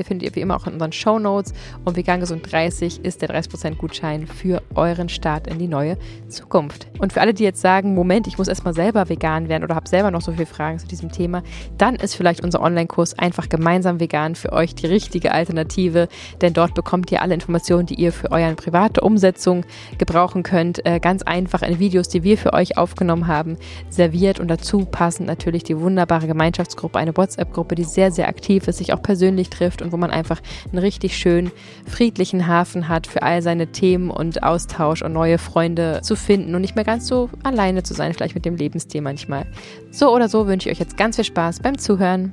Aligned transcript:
Webseite, 0.00 0.04
findet 0.04 0.28
ihr 0.28 0.34
wie 0.34 0.40
immer 0.40 0.56
auch 0.56 0.66
in 0.66 0.74
unseren 0.74 0.92
Show 0.92 1.18
Notes. 1.18 1.52
Und 1.84 1.96
Vegan 1.96 2.20
Gesund 2.20 2.50
30 2.50 3.04
ist 3.04 3.22
der 3.22 3.30
30% 3.30 3.76
Gutschein 3.76 4.26
für 4.26 4.62
euren 4.74 5.08
Start 5.08 5.46
in 5.46 5.58
die 5.58 5.68
neue 5.68 5.96
Zukunft. 6.28 6.88
Und 6.98 7.12
für 7.12 7.20
alle, 7.20 7.34
die 7.34 7.44
jetzt 7.44 7.60
sagen, 7.60 7.94
Moment, 7.94 8.26
ich 8.26 8.38
muss 8.38 8.48
erstmal 8.48 8.74
selber 8.74 9.08
vegan 9.08 9.48
werden 9.48 9.64
oder 9.64 9.74
habe 9.74 9.88
selber 9.88 10.10
noch 10.10 10.22
so 10.22 10.32
viele 10.32 10.46
Fragen 10.46 10.78
zu 10.78 10.86
diesem 10.86 11.10
Thema, 11.10 11.42
dann 11.78 11.96
ist 11.96 12.14
vielleicht 12.14 12.42
unser 12.42 12.60
Online-Kurs 12.60 13.18
einfach 13.18 13.48
gemeinsam 13.48 14.00
vegan 14.00 14.34
für 14.34 14.52
euch 14.52 14.74
die 14.74 14.86
richtige 14.86 15.32
Alternative. 15.32 16.08
Denn 16.40 16.52
dort 16.52 16.74
bekommt 16.74 17.12
ihr 17.12 17.22
alle 17.22 17.34
Informationen, 17.34 17.86
die 17.86 17.94
ihr 17.94 18.12
für 18.12 18.30
eure 18.30 18.54
private 18.54 19.00
Umsetzung 19.00 19.64
gebrauchen 19.98 20.42
könnt. 20.42 20.84
Äh, 20.86 21.00
ganz 21.00 21.22
einfach 21.22 21.62
in 21.62 21.78
Videos, 21.78 22.08
die 22.08 22.22
wir 22.22 22.38
für 22.38 22.52
euch 22.52 22.78
aufgenommen 22.78 23.26
haben, 23.26 23.56
serviert 23.88 24.40
und 24.40 24.48
dazu 24.48 24.84
passend 24.84 25.26
natürlich 25.26 25.64
die 25.64 25.78
wunderbare 25.78 26.26
Gemeinschaftsgruppe, 26.26 26.98
eine 26.98 27.16
WhatsApp-Gruppe, 27.16 27.74
die 27.74 27.84
sehr, 27.84 28.10
sehr 28.10 28.28
aktiv 28.28 28.66
ist, 28.68 28.78
sich 28.78 28.92
auch 28.92 29.02
persönlich 29.02 29.50
trifft 29.50 29.79
und 29.82 29.92
wo 29.92 29.96
man 29.96 30.10
einfach 30.10 30.40
einen 30.70 30.78
richtig 30.78 31.16
schönen, 31.16 31.50
friedlichen 31.86 32.46
Hafen 32.46 32.88
hat 32.88 33.06
für 33.06 33.22
all 33.22 33.42
seine 33.42 33.68
Themen 33.68 34.10
und 34.10 34.42
Austausch 34.42 35.02
und 35.02 35.12
neue 35.12 35.38
Freunde 35.38 36.00
zu 36.02 36.16
finden 36.16 36.54
und 36.54 36.60
nicht 36.60 36.76
mehr 36.76 36.84
ganz 36.84 37.06
so 37.06 37.30
alleine 37.42 37.82
zu 37.82 37.94
sein, 37.94 38.14
vielleicht 38.14 38.34
mit 38.34 38.44
dem 38.44 38.56
Lebensstil 38.56 39.00
manchmal. 39.00 39.46
So 39.90 40.14
oder 40.14 40.28
so 40.28 40.46
wünsche 40.46 40.68
ich 40.68 40.76
euch 40.76 40.80
jetzt 40.80 40.96
ganz 40.96 41.16
viel 41.16 41.24
Spaß 41.24 41.60
beim 41.60 41.78
Zuhören 41.78 42.32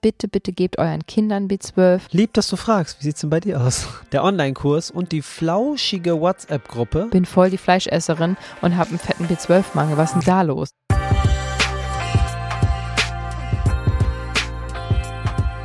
bitte, 0.00 0.28
bitte 0.28 0.52
gebt 0.52 0.78
euren 0.78 1.06
Kindern 1.06 1.48
B12. 1.48 2.00
Lieb, 2.10 2.34
dass 2.34 2.48
du 2.48 2.56
fragst. 2.56 3.00
Wie 3.00 3.04
sieht's 3.04 3.20
denn 3.20 3.30
bei 3.30 3.40
dir 3.40 3.60
aus? 3.60 3.86
Der 4.12 4.24
Online-Kurs 4.24 4.90
und 4.90 5.12
die 5.12 5.22
flauschige 5.22 6.20
WhatsApp-Gruppe. 6.20 7.08
Bin 7.10 7.24
voll 7.24 7.50
die 7.50 7.58
Fleischesserin 7.58 8.36
und 8.62 8.76
habe 8.76 8.90
einen 8.90 8.98
fetten 8.98 9.26
B12-Mangel. 9.26 9.96
Was 9.96 10.10
ist 10.10 10.26
denn 10.26 10.34
da 10.34 10.42
los? 10.42 10.70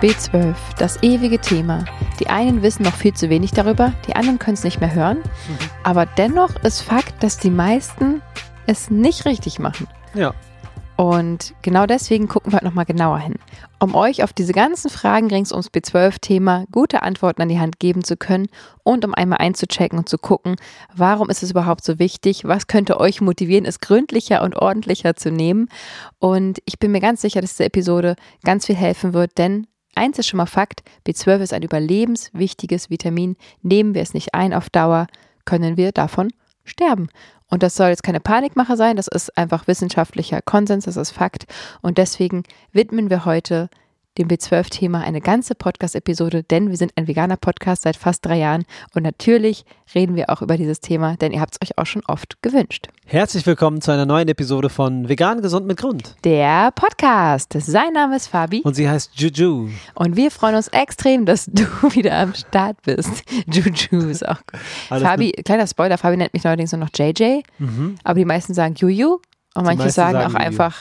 B12, 0.02 0.56
das 0.78 1.02
ewige 1.04 1.40
Thema. 1.40 1.86
Die 2.20 2.28
einen 2.28 2.62
wissen 2.62 2.84
noch 2.84 2.96
viel 2.96 3.14
zu 3.14 3.30
wenig 3.30 3.52
darüber, 3.52 3.94
die 4.08 4.16
anderen 4.16 4.40
können 4.40 4.56
es 4.56 4.64
nicht 4.64 4.80
mehr 4.80 4.94
hören. 4.94 5.18
Mhm. 5.20 5.58
Aber 5.84 6.06
dennoch 6.06 6.56
ist 6.64 6.82
Fakt, 6.82 7.24
dass 7.24 7.38
die 7.38 7.50
meisten 7.50 8.22
es 8.68 8.90
nicht 8.90 9.26
richtig 9.26 9.60
machen. 9.60 9.88
Ja. 10.14 10.34
Und 10.98 11.54
genau 11.62 11.86
deswegen 11.86 12.30
gucken 12.30 12.52
wir 12.52 12.58
heute 12.58 12.66
nochmal 12.66 12.86
genauer 12.86 13.20
hin. 13.20 13.36
Um 13.80 13.96
euch 13.96 14.24
auf 14.24 14.32
diese 14.32 14.54
ganzen 14.54 14.90
Fragen 14.90 15.28
rings 15.28 15.52
ums 15.52 15.70
B12-Thema 15.70 16.66
gute 16.72 17.04
Antworten 17.04 17.42
an 17.42 17.50
die 17.50 17.60
Hand 17.60 17.80
geben 17.80 18.04
zu 18.04 18.16
können 18.16 18.48
und 18.84 19.04
um 19.04 19.14
einmal 19.14 19.40
einzuchecken 19.40 20.00
und 20.00 20.08
zu 20.08 20.18
gucken, 20.18 20.56
warum 20.96 21.30
ist 21.30 21.44
es 21.44 21.52
überhaupt 21.52 21.84
so 21.84 22.00
wichtig, 22.00 22.46
was 22.46 22.68
könnte 22.68 23.00
euch 23.00 23.20
motivieren, 23.20 23.66
es 23.66 23.82
gründlicher 23.82 24.42
und 24.42 24.56
ordentlicher 24.56 25.16
zu 25.16 25.32
nehmen. 25.32 25.68
Und 26.20 26.60
ich 26.66 26.80
bin 26.80 26.92
mir 26.92 27.02
ganz 27.02 27.22
sicher, 27.22 27.42
dass 27.42 27.52
diese 27.52 27.66
Episode 27.66 28.16
ganz 28.46 28.66
viel 28.66 28.76
helfen 28.76 29.14
wird, 29.14 29.38
denn 29.38 29.68
Eins 29.96 30.20
ist 30.20 30.28
schon 30.28 30.38
mal 30.38 30.46
Fakt, 30.46 30.84
B12 31.08 31.40
ist 31.40 31.54
ein 31.54 31.64
überlebenswichtiges 31.64 32.90
Vitamin. 32.90 33.38
Nehmen 33.62 33.94
wir 33.94 34.02
es 34.02 34.14
nicht 34.14 34.34
ein 34.34 34.54
auf 34.54 34.70
Dauer, 34.70 35.08
können 35.46 35.78
wir 35.78 35.92
davon 35.92 36.32
sterben. 36.66 37.10
Und 37.50 37.64
das 37.64 37.76
soll 37.76 37.90
jetzt 37.90 38.04
keine 38.04 38.20
Panikmache 38.20 38.76
sein, 38.76 38.98
das 38.98 39.08
ist 39.08 39.38
einfach 39.38 39.68
wissenschaftlicher 39.68 40.42
Konsens, 40.42 40.86
das 40.86 40.98
ist 40.98 41.12
Fakt. 41.12 41.46
Und 41.82 41.98
deswegen 41.98 42.44
widmen 42.72 43.10
wir 43.10 43.26
heute 43.26 43.70
dem 44.18 44.30
B12-Thema 44.30 45.02
eine 45.02 45.20
ganze 45.20 45.56
Podcast-Episode, 45.56 46.44
denn 46.44 46.70
wir 46.70 46.78
sind 46.78 46.94
ein 46.96 47.08
veganer 47.08 47.36
Podcast 47.36 47.82
seit 47.82 47.98
fast 47.98 48.26
drei 48.26 48.38
Jahren 48.38 48.64
und 48.94 49.04
natürlich 49.04 49.66
reden 49.94 50.16
wir 50.16 50.30
auch 50.30 50.42
über 50.42 50.56
dieses 50.56 50.80
Thema, 50.80 51.18
denn 51.18 51.34
ihr 51.34 51.42
habt 51.42 51.56
es 51.56 51.62
euch 51.62 51.78
auch 51.78 51.86
schon 51.86 52.02
oft 52.08 52.42
gewünscht. 52.42 52.88
Herzlich 53.06 53.46
willkommen 53.46 53.82
zu 53.82 53.92
einer 53.92 54.06
neuen 54.06 54.30
Episode 54.30 54.70
von 54.70 55.10
Vegan 55.10 55.42
Gesund 55.42 55.68
mit 55.68 55.78
Grund. 55.78 56.16
Der 56.24 56.72
Podcast. 56.72 57.54
Sein 57.60 57.94
Name 57.94 58.16
ist 58.16 58.28
Fabi. 58.28 58.62
Und 58.64 58.76
sie 58.76 58.90
heißt 58.90 59.12
Juju. 59.20 59.70
Und 59.96 60.16
wir 60.16 60.32
freuen 60.32 60.56
uns 60.56 60.70
extrem, 60.70 61.26
dass 61.26 61.46
du 61.52 61.66
wieder 61.94 62.18
am 62.18 62.34
Start 62.34 62.82
bist. 62.84 63.24
Juju 63.48 64.08
ist 64.08 64.28
auch 64.28 64.40
gut. 64.50 65.02
Fabi, 65.02 65.32
kleiner 65.32 65.68
Spoiler, 65.68 65.98
Fabi 65.98 66.16
nennt 66.16 66.34
mich 66.34 66.46
neuerdings 66.46 66.72
nur 66.72 66.80
noch 66.80 66.90
JJ, 66.96 67.42
mhm. 67.60 67.96
aber 68.04 68.18
die 68.18 68.26
meisten 68.26 68.54
sagen 68.54 68.76
Juju 68.76 69.20
und 69.56 69.64
die 69.64 69.64
manche 69.64 69.90
sagen, 69.90 70.14
sagen, 70.14 70.18
auch 70.18 70.40
Juju. 70.40 70.46
einfach 70.46 70.76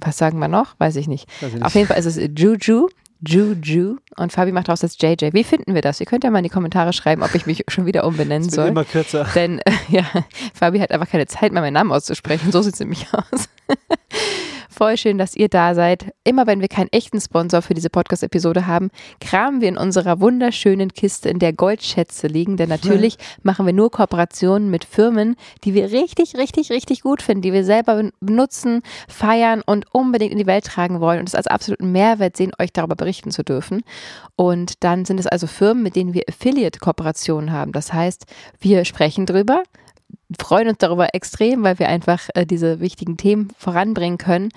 was 0.00 0.18
sagen 0.18 0.38
wir 0.38 0.48
noch? 0.48 0.74
Weiß 0.78 0.96
ich 0.96 1.08
nicht. 1.08 1.28
Weiß 1.40 1.48
ich 1.48 1.54
nicht. 1.54 1.64
Auf 1.64 1.74
jeden 1.74 1.86
Fall 1.86 1.98
ist 1.98 2.06
es 2.06 2.16
Juju. 2.16 2.88
Juju 3.26 3.96
und 4.16 4.32
Fabi 4.32 4.52
macht 4.52 4.68
daraus 4.68 4.82
jetzt 4.82 5.02
JJ. 5.02 5.32
Wie 5.32 5.44
finden 5.44 5.74
wir 5.74 5.80
das? 5.80 6.00
Ihr 6.00 6.06
könnt 6.06 6.22
ja 6.22 6.30
mal 6.30 6.38
in 6.38 6.44
die 6.44 6.50
Kommentare 6.50 6.92
schreiben, 6.92 7.22
ob 7.22 7.34
ich 7.34 7.46
mich 7.46 7.64
schon 7.68 7.86
wieder 7.86 8.04
umbenennen 8.04 8.48
soll. 8.48 8.68
Immer 8.68 8.84
kürzer. 8.84 9.26
Denn 9.34 9.58
äh, 9.60 9.72
ja, 9.88 10.04
Fabi 10.54 10.80
hat 10.80 10.90
einfach 10.90 11.08
keine 11.08 11.26
Zeit 11.26 11.52
mehr, 11.52 11.62
meinen 11.62 11.74
Namen 11.74 11.92
auszusprechen. 11.92 12.52
So 12.52 12.62
sieht 12.62 12.74
es 12.74 12.80
nämlich 12.80 13.06
aus. 13.12 13.48
Voll 14.76 14.98
schön, 14.98 15.16
dass 15.16 15.34
ihr 15.34 15.48
da 15.48 15.74
seid. 15.74 16.12
Immer 16.22 16.46
wenn 16.46 16.60
wir 16.60 16.68
keinen 16.68 16.92
echten 16.92 17.18
Sponsor 17.18 17.62
für 17.62 17.72
diese 17.72 17.88
Podcast-Episode 17.88 18.66
haben, 18.66 18.90
kramen 19.22 19.62
wir 19.62 19.70
in 19.70 19.78
unserer 19.78 20.20
wunderschönen 20.20 20.92
Kiste, 20.92 21.30
in 21.30 21.38
der 21.38 21.54
Goldschätze 21.54 22.26
liegen. 22.26 22.58
Denn 22.58 22.68
natürlich 22.68 23.16
machen 23.42 23.64
wir 23.64 23.72
nur 23.72 23.90
Kooperationen 23.90 24.68
mit 24.68 24.84
Firmen, 24.84 25.36
die 25.64 25.72
wir 25.72 25.92
richtig, 25.92 26.36
richtig, 26.36 26.70
richtig 26.70 27.00
gut 27.00 27.22
finden, 27.22 27.40
die 27.40 27.54
wir 27.54 27.64
selber 27.64 28.10
benutzen, 28.20 28.82
feiern 29.08 29.62
und 29.64 29.86
unbedingt 29.94 30.32
in 30.32 30.38
die 30.38 30.46
Welt 30.46 30.66
tragen 30.66 31.00
wollen 31.00 31.20
und 31.20 31.28
es 31.30 31.34
als 31.34 31.46
absoluten 31.46 31.90
Mehrwert 31.90 32.36
sehen, 32.36 32.52
euch 32.58 32.74
darüber 32.74 32.96
berichten 32.96 33.30
zu 33.30 33.44
dürfen. 33.44 33.80
Und 34.36 34.84
dann 34.84 35.06
sind 35.06 35.18
es 35.18 35.26
also 35.26 35.46
Firmen, 35.46 35.84
mit 35.84 35.96
denen 35.96 36.12
wir 36.12 36.24
Affiliate-Kooperationen 36.28 37.50
haben. 37.50 37.72
Das 37.72 37.94
heißt, 37.94 38.26
wir 38.60 38.84
sprechen 38.84 39.24
drüber, 39.24 39.62
freuen 40.40 40.68
uns 40.68 40.78
darüber 40.78 41.14
extrem, 41.14 41.62
weil 41.62 41.78
wir 41.78 41.88
einfach 41.88 42.28
äh, 42.34 42.46
diese 42.46 42.80
wichtigen 42.80 43.16
Themen 43.16 43.52
voranbringen 43.58 44.18
können. 44.18 44.50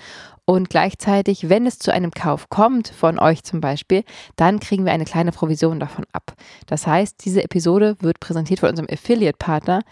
Und 0.44 0.68
gleichzeitig, 0.68 1.48
wenn 1.48 1.66
es 1.66 1.78
zu 1.78 1.92
einem 1.92 2.10
Kauf 2.10 2.48
kommt, 2.48 2.88
von 2.88 3.20
euch 3.20 3.44
zum 3.44 3.60
Beispiel, 3.60 4.02
dann 4.34 4.58
kriegen 4.58 4.84
wir 4.84 4.92
eine 4.92 5.04
kleine 5.04 5.30
Provision 5.30 5.78
davon 5.78 6.06
ab. 6.12 6.34
Das 6.66 6.88
heißt, 6.88 7.24
diese 7.24 7.44
Episode 7.44 7.96
wird 8.00 8.18
präsentiert 8.18 8.60
von 8.60 8.70
unserem 8.70 8.88
Affiliate-Partner 8.90 9.82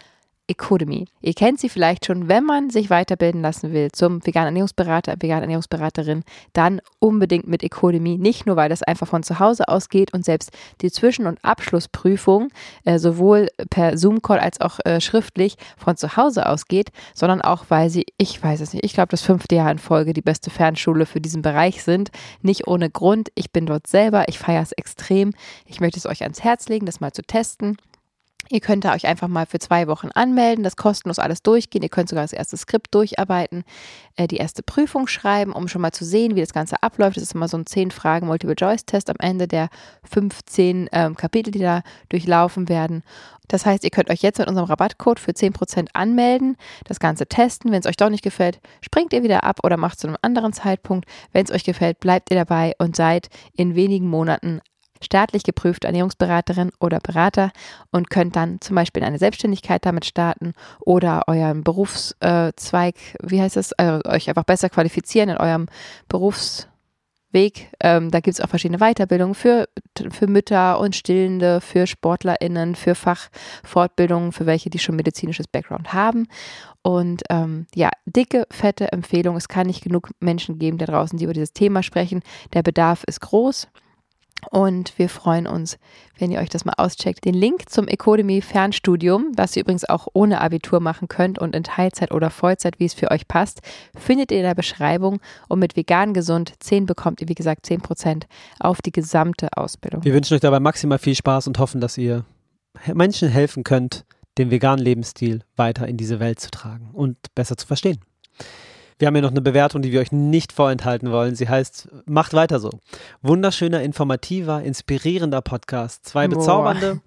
Ecodemy. 0.49 1.05
Ihr 1.21 1.33
kennt 1.33 1.59
sie 1.59 1.69
vielleicht 1.69 2.05
schon, 2.05 2.27
wenn 2.27 2.43
man 2.43 2.69
sich 2.69 2.89
weiterbilden 2.89 3.41
lassen 3.41 3.71
will 3.71 3.89
zum 3.91 4.25
veganen 4.25 4.47
Ernährungsberater, 4.47 5.15
veganen 5.19 5.43
Ernährungsberaterin, 5.43 6.23
dann 6.53 6.81
unbedingt 6.99 7.47
mit 7.47 7.63
Ecodemy. 7.63 8.17
Nicht 8.17 8.45
nur, 8.45 8.55
weil 8.55 8.69
das 8.69 8.83
einfach 8.83 9.07
von 9.07 9.23
zu 9.23 9.39
Hause 9.39 9.67
aus 9.67 9.89
geht 9.89 10.13
und 10.13 10.25
selbst 10.25 10.51
die 10.81 10.91
Zwischen- 10.91 11.27
und 11.27 11.43
Abschlussprüfung 11.43 12.49
äh, 12.85 12.97
sowohl 12.99 13.47
per 13.69 13.97
Zoom-Call 13.97 14.39
als 14.39 14.59
auch 14.61 14.79
äh, 14.85 14.99
schriftlich 15.01 15.55
von 15.77 15.97
zu 15.97 16.17
Hause 16.17 16.47
aus 16.47 16.65
geht, 16.65 16.89
sondern 17.13 17.41
auch, 17.41 17.65
weil 17.69 17.89
sie, 17.89 18.05
ich 18.17 18.41
weiß 18.41 18.61
es 18.61 18.73
nicht, 18.73 18.83
ich 18.83 18.93
glaube, 18.93 19.09
das 19.09 19.21
fünfte 19.21 19.55
Jahr 19.55 19.71
in 19.71 19.79
Folge 19.79 20.13
die 20.13 20.21
beste 20.21 20.49
Fernschule 20.49 21.05
für 21.05 21.21
diesen 21.21 21.41
Bereich 21.41 21.83
sind. 21.83 22.09
Nicht 22.41 22.67
ohne 22.67 22.89
Grund. 22.89 23.29
Ich 23.35 23.51
bin 23.51 23.65
dort 23.65 23.87
selber, 23.87 24.27
ich 24.27 24.39
feiere 24.39 24.63
es 24.63 24.71
extrem. 24.71 25.31
Ich 25.65 25.79
möchte 25.79 25.99
es 25.99 26.05
euch 26.05 26.23
ans 26.23 26.43
Herz 26.43 26.67
legen, 26.69 26.85
das 26.85 26.99
mal 26.99 27.11
zu 27.11 27.21
testen. 27.21 27.77
Ihr 28.51 28.61
könnt 28.61 28.83
da 28.83 28.93
euch 28.93 29.05
einfach 29.05 29.27
mal 29.27 29.45
für 29.45 29.59
zwei 29.59 29.87
Wochen 29.87 30.09
anmelden, 30.15 30.63
das 30.63 30.75
kostenlos 30.75 31.19
alles 31.19 31.43
durchgehen. 31.43 31.83
Ihr 31.83 31.89
könnt 31.89 32.09
sogar 32.09 32.23
das 32.23 32.33
erste 32.33 32.57
Skript 32.57 32.93
durcharbeiten, 32.95 33.63
äh, 34.15 34.27
die 34.27 34.37
erste 34.37 34.63
Prüfung 34.63 35.07
schreiben, 35.07 35.53
um 35.53 35.67
schon 35.67 35.83
mal 35.83 35.91
zu 35.91 36.03
sehen, 36.03 36.35
wie 36.35 36.39
das 36.39 36.51
Ganze 36.51 36.81
abläuft. 36.81 37.17
Das 37.17 37.23
ist 37.23 37.35
immer 37.35 37.47
so 37.47 37.57
ein 37.57 37.67
10 37.67 37.91
Fragen 37.91 38.25
Multiple-Choice-Test 38.25 39.11
am 39.11 39.17
Ende 39.19 39.47
der 39.47 39.69
15 40.03 40.89
ähm, 40.91 41.15
Kapitel, 41.15 41.51
die 41.51 41.59
da 41.59 41.83
durchlaufen 42.09 42.69
werden. 42.69 43.03
Das 43.49 43.67
heißt, 43.67 43.83
ihr 43.83 43.91
könnt 43.91 44.09
euch 44.09 44.21
jetzt 44.21 44.39
mit 44.39 44.47
unserem 44.47 44.67
Rabattcode 44.67 45.19
für 45.19 45.31
10% 45.31 45.89
anmelden, 45.93 46.57
das 46.85 46.99
Ganze 46.99 47.27
testen. 47.27 47.71
Wenn 47.71 47.81
es 47.81 47.85
euch 47.85 47.97
doch 47.97 48.09
nicht 48.09 48.23
gefällt, 48.23 48.59
springt 48.81 49.13
ihr 49.13 49.21
wieder 49.21 49.43
ab 49.43 49.59
oder 49.63 49.77
macht 49.77 49.99
zu 49.99 50.07
einem 50.07 50.17
anderen 50.21 50.53
Zeitpunkt. 50.53 51.07
Wenn 51.33 51.45
es 51.45 51.51
euch 51.51 51.63
gefällt, 51.63 51.99
bleibt 51.99 52.31
ihr 52.31 52.37
dabei 52.37 52.73
und 52.79 52.95
seid 52.95 53.29
in 53.53 53.75
wenigen 53.75 54.07
Monaten 54.07 54.61
staatlich 55.01 55.43
geprüfte 55.43 55.87
Ernährungsberaterin 55.87 56.71
oder 56.79 56.99
Berater 56.99 57.51
und 57.91 58.09
könnt 58.09 58.35
dann 58.35 58.61
zum 58.61 58.75
Beispiel 58.75 59.01
in 59.01 59.07
eine 59.07 59.19
Selbstständigkeit 59.19 59.85
damit 59.85 60.05
starten 60.05 60.53
oder 60.79 61.23
euren 61.27 61.63
Berufszweig, 61.63 62.95
wie 63.23 63.41
heißt 63.41 63.57
es, 63.57 63.71
äh, 63.73 63.99
euch 64.05 64.29
einfach 64.29 64.43
besser 64.43 64.69
qualifizieren 64.69 65.29
in 65.29 65.37
eurem 65.37 65.67
Berufsweg. 66.07 67.71
Ähm, 67.79 68.11
da 68.11 68.19
gibt 68.19 68.37
es 68.37 68.41
auch 68.41 68.49
verschiedene 68.49 68.79
Weiterbildungen 68.79 69.35
für, 69.35 69.69
für 70.11 70.27
Mütter 70.27 70.79
und 70.79 70.95
Stillende, 70.95 71.61
für 71.61 71.87
SportlerInnen, 71.87 72.75
für 72.75 72.95
Fachfortbildungen, 72.95 74.31
für 74.31 74.45
welche, 74.45 74.69
die 74.69 74.79
schon 74.79 74.95
medizinisches 74.95 75.47
Background 75.47 75.93
haben. 75.93 76.27
Und 76.81 77.23
ähm, 77.29 77.67
ja, 77.75 77.89
dicke, 78.05 78.47
fette 78.49 78.91
Empfehlung. 78.91 79.35
Es 79.35 79.47
kann 79.47 79.67
nicht 79.67 79.83
genug 79.83 80.09
Menschen 80.19 80.59
geben 80.59 80.77
da 80.77 80.85
draußen, 80.85 81.17
die 81.17 81.25
über 81.25 81.33
dieses 81.33 81.53
Thema 81.53 81.83
sprechen. 81.83 82.21
Der 82.53 82.63
Bedarf 82.63 83.03
ist 83.05 83.21
groß. 83.21 83.67
Und 84.51 84.97
wir 84.97 85.09
freuen 85.09 85.47
uns, 85.47 85.77
wenn 86.17 86.31
ihr 86.31 86.39
euch 86.39 86.49
das 86.49 86.65
mal 86.65 86.73
auscheckt. 86.77 87.25
Den 87.25 87.33
Link 87.33 87.69
zum 87.69 87.87
Ecodemy 87.87 88.41
Fernstudium, 88.41 89.31
was 89.35 89.55
ihr 89.55 89.61
übrigens 89.61 89.87
auch 89.87 90.07
ohne 90.13 90.41
Abitur 90.41 90.79
machen 90.79 91.07
könnt 91.07 91.39
und 91.39 91.55
in 91.55 91.63
Teilzeit 91.63 92.11
oder 92.11 92.29
Vollzeit, 92.29 92.79
wie 92.79 92.85
es 92.85 92.93
für 92.93 93.11
euch 93.11 93.27
passt, 93.27 93.61
findet 93.97 94.31
ihr 94.31 94.37
in 94.37 94.43
der 94.43 94.55
Beschreibung. 94.55 95.19
Und 95.47 95.59
mit 95.59 95.75
vegan 95.75 96.13
gesund 96.13 96.53
10 96.59 96.85
bekommt 96.85 97.21
ihr, 97.21 97.29
wie 97.29 97.35
gesagt, 97.35 97.65
10 97.65 97.81
Prozent 97.81 98.27
auf 98.59 98.81
die 98.81 98.91
gesamte 98.91 99.49
Ausbildung. 99.55 100.03
Wir 100.03 100.13
wünschen 100.13 100.33
euch 100.33 100.41
dabei 100.41 100.59
maximal 100.59 100.99
viel 100.99 101.15
Spaß 101.15 101.47
und 101.47 101.59
hoffen, 101.59 101.81
dass 101.81 101.97
ihr 101.97 102.25
Menschen 102.93 103.29
helfen 103.29 103.63
könnt, 103.63 104.05
den 104.37 104.51
veganen 104.51 104.83
Lebensstil 104.83 105.41
weiter 105.55 105.87
in 105.87 105.97
diese 105.97 106.19
Welt 106.19 106.39
zu 106.39 106.49
tragen 106.49 106.91
und 106.93 107.17
besser 107.35 107.57
zu 107.57 107.67
verstehen. 107.67 107.99
Wir 108.99 109.07
haben 109.07 109.15
hier 109.15 109.21
noch 109.21 109.31
eine 109.31 109.41
Bewertung, 109.41 109.81
die 109.81 109.93
wir 109.93 110.01
euch 110.01 110.11
nicht 110.11 110.51
vorenthalten 110.51 111.09
wollen. 111.09 111.33
Sie 111.33 111.47
heißt, 111.47 111.87
macht 112.05 112.33
weiter 112.33 112.59
so. 112.59 112.69
Wunderschöner, 113.21 113.81
informativer, 113.81 114.61
inspirierender 114.61 115.41
Podcast. 115.41 116.05
Zwei 116.05 116.27
bezaubernde 116.27 116.99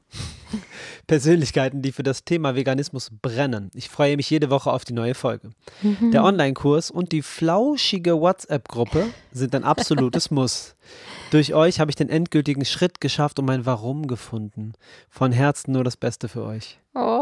Persönlichkeiten, 1.06 1.82
die 1.82 1.92
für 1.92 2.02
das 2.02 2.24
Thema 2.24 2.56
Veganismus 2.56 3.10
brennen. 3.20 3.70
Ich 3.74 3.90
freue 3.90 4.16
mich 4.16 4.30
jede 4.30 4.48
Woche 4.48 4.72
auf 4.72 4.86
die 4.86 4.94
neue 4.94 5.14
Folge. 5.14 5.50
Mhm. 5.82 6.12
Der 6.12 6.24
Online-Kurs 6.24 6.90
und 6.90 7.12
die 7.12 7.20
flauschige 7.20 8.18
WhatsApp-Gruppe 8.18 9.08
sind 9.30 9.54
ein 9.54 9.64
absolutes 9.64 10.30
Muss. 10.30 10.74
Durch 11.30 11.52
euch 11.52 11.78
habe 11.78 11.90
ich 11.90 11.96
den 11.96 12.08
endgültigen 12.08 12.64
Schritt 12.64 13.02
geschafft 13.02 13.38
und 13.38 13.44
mein 13.44 13.66
Warum 13.66 14.06
gefunden. 14.06 14.72
Von 15.10 15.30
Herzen 15.30 15.72
nur 15.72 15.84
das 15.84 15.98
Beste 15.98 16.28
für 16.28 16.42
euch. 16.44 16.78
Oh. 16.94 17.21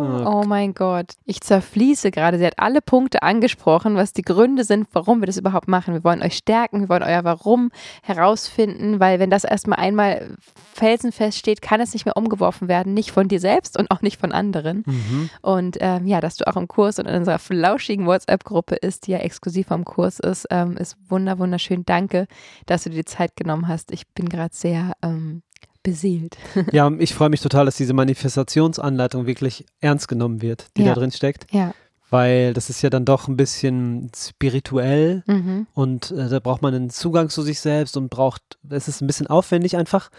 Oh, 0.00 0.40
oh 0.40 0.44
mein 0.46 0.74
Gott. 0.74 1.12
Ich 1.24 1.40
zerfließe 1.40 2.10
gerade. 2.10 2.38
Sie 2.38 2.46
hat 2.46 2.58
alle 2.58 2.80
Punkte 2.80 3.22
angesprochen, 3.22 3.96
was 3.96 4.12
die 4.12 4.22
Gründe 4.22 4.64
sind, 4.64 4.88
warum 4.92 5.20
wir 5.20 5.26
das 5.26 5.36
überhaupt 5.36 5.68
machen. 5.68 5.94
Wir 5.94 6.04
wollen 6.04 6.22
euch 6.22 6.36
stärken, 6.36 6.80
wir 6.80 6.88
wollen 6.88 7.02
euer 7.02 7.24
Warum 7.24 7.70
herausfinden, 8.02 9.00
weil 9.00 9.18
wenn 9.18 9.30
das 9.30 9.44
erstmal 9.44 9.78
einmal 9.78 10.36
felsenfest 10.74 11.38
steht, 11.38 11.62
kann 11.62 11.80
es 11.80 11.92
nicht 11.92 12.04
mehr 12.04 12.16
umgeworfen 12.16 12.68
werden. 12.68 12.94
Nicht 12.94 13.10
von 13.10 13.28
dir 13.28 13.40
selbst 13.40 13.78
und 13.78 13.90
auch 13.90 14.02
nicht 14.02 14.20
von 14.20 14.32
anderen. 14.32 14.82
Mhm. 14.86 15.30
Und 15.42 15.78
ähm, 15.80 16.06
ja, 16.06 16.20
dass 16.20 16.36
du 16.36 16.46
auch 16.46 16.56
im 16.56 16.68
Kurs 16.68 16.98
und 16.98 17.06
in 17.06 17.16
unserer 17.16 17.38
flauschigen 17.38 18.06
WhatsApp-Gruppe 18.06 18.76
ist, 18.76 19.06
die 19.06 19.12
ja 19.12 19.18
exklusiv 19.18 19.70
am 19.70 19.84
Kurs 19.84 20.20
ist, 20.20 20.46
ähm, 20.50 20.76
ist 20.76 20.96
wunder, 21.08 21.38
wunderschön. 21.38 21.84
Danke, 21.84 22.26
dass 22.66 22.84
du 22.84 22.90
dir 22.90 22.96
die 22.96 23.04
Zeit 23.04 23.36
genommen 23.36 23.68
hast. 23.68 23.92
Ich 23.92 24.08
bin 24.08 24.28
gerade 24.28 24.54
sehr 24.54 24.92
ähm, 25.02 25.42
beseelt. 25.84 26.36
ja, 26.72 26.90
ich 26.98 27.14
freue 27.14 27.28
mich 27.28 27.40
total, 27.40 27.66
dass 27.66 27.76
diese 27.76 27.94
Manifestationsanleitung 27.94 29.26
wirklich 29.26 29.64
ernst 29.80 30.08
genommen 30.08 30.42
wird, 30.42 30.66
die 30.76 30.82
ja. 30.82 30.88
da 30.88 30.94
drin 30.94 31.12
steckt. 31.12 31.46
Ja. 31.52 31.72
Weil 32.10 32.52
das 32.52 32.70
ist 32.70 32.82
ja 32.82 32.90
dann 32.90 33.04
doch 33.04 33.28
ein 33.28 33.36
bisschen 33.36 34.10
spirituell 34.14 35.22
mhm. 35.26 35.66
und 35.74 36.10
äh, 36.10 36.28
da 36.28 36.40
braucht 36.40 36.62
man 36.62 36.74
einen 36.74 36.90
Zugang 36.90 37.28
zu 37.28 37.42
sich 37.42 37.60
selbst 37.60 37.96
und 37.96 38.08
braucht, 38.08 38.42
es 38.68 38.88
ist 38.88 39.00
ein 39.00 39.06
bisschen 39.06 39.28
aufwendig 39.28 39.76
einfach. 39.76 40.10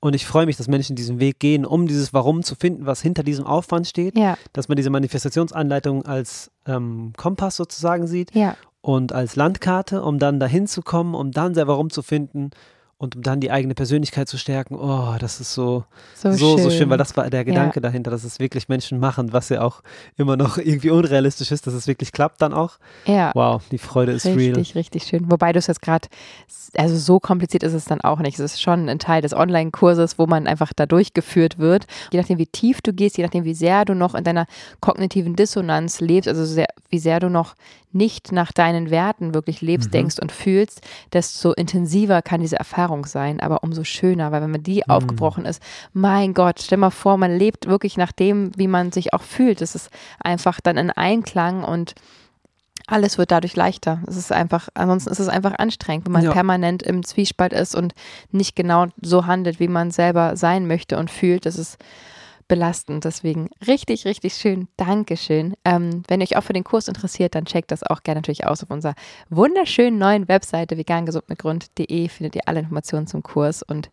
Und 0.00 0.14
ich 0.14 0.26
freue 0.26 0.44
mich, 0.44 0.58
dass 0.58 0.68
Menschen 0.68 0.96
diesen 0.96 1.18
Weg 1.18 1.38
gehen, 1.38 1.64
um 1.64 1.86
dieses 1.86 2.12
Warum 2.12 2.42
zu 2.42 2.56
finden, 2.56 2.84
was 2.84 3.00
hinter 3.00 3.22
diesem 3.22 3.46
Aufwand 3.46 3.86
steht. 3.86 4.18
Ja. 4.18 4.36
Dass 4.52 4.68
man 4.68 4.76
diese 4.76 4.90
Manifestationsanleitung 4.90 6.04
als 6.04 6.50
ähm, 6.66 7.14
Kompass 7.16 7.56
sozusagen 7.56 8.06
sieht 8.06 8.34
ja. 8.34 8.56
und 8.82 9.14
als 9.14 9.36
Landkarte, 9.36 10.02
um 10.02 10.18
dann 10.18 10.40
dahin 10.40 10.66
zu 10.66 10.82
kommen, 10.82 11.14
um 11.14 11.30
dann 11.30 11.54
sein 11.54 11.68
Warum 11.68 11.88
zu 11.88 12.02
finden 12.02 12.50
und 12.98 13.16
um 13.16 13.22
dann 13.22 13.40
die 13.40 13.50
eigene 13.50 13.74
Persönlichkeit 13.74 14.28
zu 14.28 14.38
stärken, 14.38 14.76
oh, 14.76 15.16
das 15.18 15.40
ist 15.40 15.52
so, 15.52 15.84
so, 16.14 16.32
so, 16.32 16.56
schön. 16.56 16.64
so 16.64 16.70
schön, 16.70 16.90
weil 16.90 16.98
das 16.98 17.16
war 17.16 17.28
der 17.28 17.44
Gedanke 17.44 17.76
ja. 17.76 17.80
dahinter, 17.80 18.10
dass 18.10 18.24
es 18.24 18.38
wirklich 18.38 18.68
Menschen 18.68 19.00
machen, 19.00 19.32
was 19.32 19.48
ja 19.48 19.62
auch 19.62 19.82
immer 20.16 20.36
noch 20.36 20.58
irgendwie 20.64 20.90
unrealistisch 20.90 21.50
ist, 21.50 21.66
dass 21.66 21.74
es 21.74 21.86
wirklich 21.86 22.12
klappt 22.12 22.40
dann 22.40 22.52
auch. 22.52 22.78
Ja. 23.06 23.32
Wow, 23.34 23.62
die 23.70 23.78
Freude 23.78 24.12
ist 24.12 24.26
richtig, 24.26 24.40
real. 24.40 24.54
Richtig, 24.56 24.74
richtig 24.76 25.04
schön. 25.04 25.30
Wobei 25.30 25.52
du 25.52 25.58
es 25.58 25.66
jetzt 25.66 25.82
gerade, 25.82 26.08
also 26.76 26.96
so 26.96 27.20
kompliziert 27.20 27.62
ist 27.62 27.74
es 27.74 27.84
dann 27.84 28.00
auch 28.00 28.20
nicht. 28.20 28.38
Es 28.38 28.52
ist 28.52 28.62
schon 28.62 28.88
ein 28.88 28.98
Teil 28.98 29.22
des 29.22 29.34
Online-Kurses, 29.34 30.18
wo 30.18 30.26
man 30.26 30.46
einfach 30.46 30.72
da 30.74 30.86
durchgeführt 30.86 31.58
wird. 31.58 31.86
Je 32.12 32.20
nachdem, 32.20 32.38
wie 32.38 32.46
tief 32.46 32.80
du 32.80 32.92
gehst, 32.92 33.18
je 33.18 33.24
nachdem, 33.24 33.44
wie 33.44 33.54
sehr 33.54 33.84
du 33.84 33.94
noch 33.94 34.14
in 34.14 34.24
deiner 34.24 34.46
kognitiven 34.80 35.36
Dissonanz 35.36 36.00
lebst, 36.00 36.28
also 36.28 36.44
sehr, 36.44 36.68
wie 36.90 36.98
sehr 36.98 37.20
du 37.20 37.28
noch 37.28 37.54
nicht 37.94 38.32
nach 38.32 38.52
deinen 38.52 38.90
Werten 38.90 39.34
wirklich 39.34 39.60
lebst, 39.60 39.88
mhm. 39.88 39.92
denkst 39.92 40.16
und 40.20 40.32
fühlst, 40.32 40.80
desto 41.12 41.52
intensiver 41.52 42.22
kann 42.22 42.40
diese 42.40 42.56
Erfahrung 42.56 42.83
sein, 43.06 43.40
aber 43.40 43.62
umso 43.62 43.84
schöner, 43.84 44.32
weil 44.32 44.42
wenn 44.42 44.50
man 44.50 44.62
die 44.62 44.82
mhm. 44.86 44.90
aufgebrochen 44.90 45.44
ist, 45.44 45.62
mein 45.92 46.34
Gott, 46.34 46.60
stell 46.60 46.78
mal 46.78 46.90
vor, 46.90 47.16
man 47.16 47.36
lebt 47.36 47.66
wirklich 47.66 47.96
nach 47.96 48.12
dem, 48.12 48.52
wie 48.56 48.68
man 48.68 48.92
sich 48.92 49.12
auch 49.12 49.22
fühlt. 49.22 49.60
Das 49.60 49.74
ist 49.74 49.90
einfach 50.22 50.60
dann 50.60 50.76
in 50.76 50.90
Einklang 50.90 51.64
und 51.64 51.94
alles 52.86 53.16
wird 53.16 53.30
dadurch 53.30 53.56
leichter. 53.56 54.02
Es 54.06 54.16
ist 54.16 54.30
einfach, 54.30 54.68
ansonsten 54.74 55.10
ist 55.10 55.18
es 55.18 55.28
einfach 55.28 55.54
anstrengend, 55.58 56.04
wenn 56.04 56.12
man 56.12 56.24
ja. 56.24 56.32
permanent 56.32 56.82
im 56.82 57.04
Zwiespalt 57.04 57.52
ist 57.52 57.74
und 57.74 57.94
nicht 58.30 58.56
genau 58.56 58.86
so 59.00 59.26
handelt, 59.26 59.58
wie 59.58 59.68
man 59.68 59.90
selber 59.90 60.36
sein 60.36 60.66
möchte 60.66 60.98
und 60.98 61.10
fühlt. 61.10 61.46
Das 61.46 61.56
ist 61.56 61.78
belastend. 62.48 63.04
Deswegen 63.04 63.48
richtig, 63.66 64.04
richtig 64.04 64.34
schön. 64.34 64.68
Dankeschön. 64.76 65.54
Ähm, 65.64 66.02
wenn 66.08 66.20
ihr 66.20 66.24
euch 66.24 66.36
auch 66.36 66.44
für 66.44 66.52
den 66.52 66.64
Kurs 66.64 66.88
interessiert, 66.88 67.34
dann 67.34 67.44
checkt 67.44 67.70
das 67.70 67.82
auch 67.82 68.02
gerne 68.02 68.18
natürlich 68.20 68.46
aus 68.46 68.62
auf 68.62 68.70
unserer 68.70 68.94
wunderschönen 69.30 69.98
neuen 69.98 70.28
Webseite 70.28 70.76
vegangesundmitgrund.de 70.76 72.08
findet 72.08 72.36
ihr 72.36 72.42
alle 72.46 72.60
Informationen 72.60 73.06
zum 73.06 73.22
Kurs 73.22 73.62
und 73.62 73.90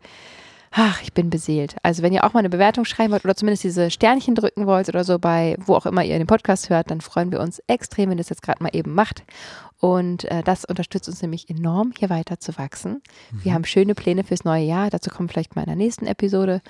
ach, 0.71 1.01
ich 1.01 1.13
bin 1.13 1.30
beseelt. 1.30 1.75
Also 1.83 2.01
wenn 2.01 2.13
ihr 2.13 2.24
auch 2.24 2.33
mal 2.33 2.39
eine 2.39 2.50
Bewertung 2.50 2.86
schreiben 2.86 3.12
wollt 3.12 3.25
oder 3.25 3.36
zumindest 3.36 3.63
diese 3.63 3.92
Sternchen 3.92 4.36
drücken 4.36 4.65
wollt 4.65 4.89
oder 4.89 5.03
so 5.03 5.19
bei 5.19 5.56
wo 5.59 5.75
auch 5.75 5.86
immer 5.86 6.03
ihr 6.03 6.18
den 6.18 6.27
Podcast 6.27 6.69
hört, 6.69 6.89
dann 6.89 7.01
freuen 7.01 7.31
wir 7.31 7.42
uns 7.42 7.62
extrem, 7.68 8.09
wenn 8.09 8.18
ihr 8.18 8.24
das 8.24 8.30
jetzt 8.30 8.42
gerade 8.42 8.63
mal 8.63 8.71
eben 8.74 8.94
macht. 8.94 9.24
Und 9.80 10.25
äh, 10.25 10.44
das 10.44 10.63
unterstützt 10.63 11.09
uns 11.09 11.21
nämlich 11.21 11.50
enorm, 11.50 11.92
hier 11.98 12.09
weiter 12.09 12.39
zu 12.39 12.57
wachsen. 12.57 13.01
Mhm. 13.31 13.44
Wir 13.44 13.53
haben 13.53 13.65
schöne 13.65 13.95
Pläne 13.95 14.24
fürs 14.24 14.45
neue 14.45 14.63
Jahr. 14.63 14.89
Dazu 14.89 15.09
kommen 15.09 15.27
vielleicht 15.27 15.56
mal 15.56 15.63
in 15.63 15.68
der 15.68 15.75
nächsten 15.75 16.07
Episode 16.07 16.62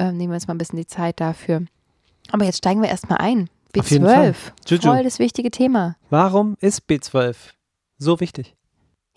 ähm, 0.00 0.16
nehmen 0.16 0.32
wir 0.32 0.36
uns 0.36 0.48
mal 0.48 0.54
ein 0.54 0.58
bisschen 0.58 0.78
die 0.78 0.86
Zeit 0.86 1.20
dafür. 1.20 1.62
Aber 2.32 2.44
jetzt 2.44 2.58
steigen 2.58 2.82
wir 2.82 2.88
erstmal 2.88 3.18
ein. 3.18 3.48
B12, 3.74 4.34
voll 4.80 5.04
das 5.04 5.20
wichtige 5.20 5.50
Thema. 5.50 5.96
Warum 6.08 6.56
ist 6.60 6.82
B12 6.88 7.36
so 7.98 8.18
wichtig? 8.18 8.56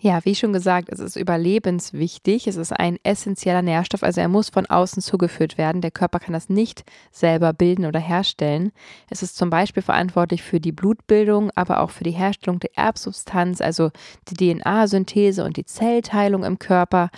Ja, 0.00 0.22
wie 0.24 0.34
schon 0.34 0.52
gesagt, 0.52 0.90
es 0.90 1.00
ist 1.00 1.16
überlebenswichtig. 1.16 2.46
Es 2.46 2.56
ist 2.56 2.72
ein 2.72 2.98
essentieller 3.04 3.62
Nährstoff, 3.62 4.02
also 4.02 4.20
er 4.20 4.28
muss 4.28 4.50
von 4.50 4.66
außen 4.66 5.02
zugeführt 5.02 5.56
werden. 5.56 5.80
Der 5.80 5.90
Körper 5.90 6.20
kann 6.20 6.34
das 6.34 6.50
nicht 6.50 6.84
selber 7.10 7.52
bilden 7.52 7.86
oder 7.86 8.00
herstellen. 8.00 8.70
Es 9.08 9.22
ist 9.22 9.36
zum 9.36 9.50
Beispiel 9.50 9.82
verantwortlich 9.82 10.42
für 10.42 10.60
die 10.60 10.72
Blutbildung, 10.72 11.50
aber 11.54 11.80
auch 11.80 11.90
für 11.90 12.04
die 12.04 12.10
Herstellung 12.10 12.60
der 12.60 12.76
Erbsubstanz, 12.76 13.60
also 13.60 13.90
die 14.28 14.34
DNA-Synthese 14.34 15.42
und 15.42 15.56
die 15.56 15.64
Zellteilung 15.64 16.44
im 16.44 16.58
Körper. 16.58 17.10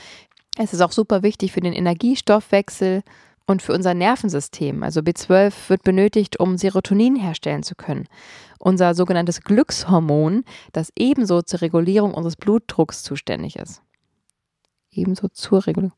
Es 0.56 0.72
ist 0.72 0.80
auch 0.80 0.92
super 0.92 1.22
wichtig 1.22 1.52
für 1.52 1.60
den 1.60 1.72
Energiestoffwechsel 1.72 3.02
und 3.46 3.62
für 3.62 3.72
unser 3.72 3.94
Nervensystem. 3.94 4.82
Also 4.82 5.00
B12 5.00 5.52
wird 5.68 5.82
benötigt, 5.82 6.38
um 6.40 6.58
Serotonin 6.58 7.16
herstellen 7.16 7.62
zu 7.62 7.74
können. 7.74 8.08
Unser 8.58 8.94
sogenanntes 8.94 9.42
Glückshormon, 9.42 10.44
das 10.72 10.92
ebenso 10.96 11.42
zur 11.42 11.60
Regulierung 11.62 12.14
unseres 12.14 12.36
Blutdrucks 12.36 13.02
zuständig 13.02 13.56
ist. 13.56 13.82
Ebenso 14.90 15.28
zur 15.28 15.66
Regulierung. 15.66 15.92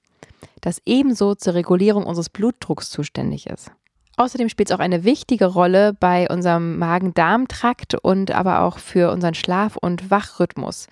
Das 0.60 0.80
ebenso 0.86 1.34
zur 1.34 1.54
Regulierung 1.54 2.04
unseres 2.04 2.28
Blutdrucks 2.30 2.90
zuständig 2.90 3.46
ist. 3.46 3.70
Außerdem 4.16 4.48
spielt 4.48 4.70
es 4.70 4.74
auch 4.74 4.80
eine 4.80 5.04
wichtige 5.04 5.46
Rolle 5.46 5.94
bei 5.94 6.28
unserem 6.28 6.76
Magen-Darm-Trakt 6.78 7.94
und 7.94 8.32
aber 8.32 8.62
auch 8.62 8.78
für 8.78 9.12
unseren 9.12 9.34
Schlaf- 9.34 9.76
und 9.76 10.10
Wachrhythmus. 10.10 10.88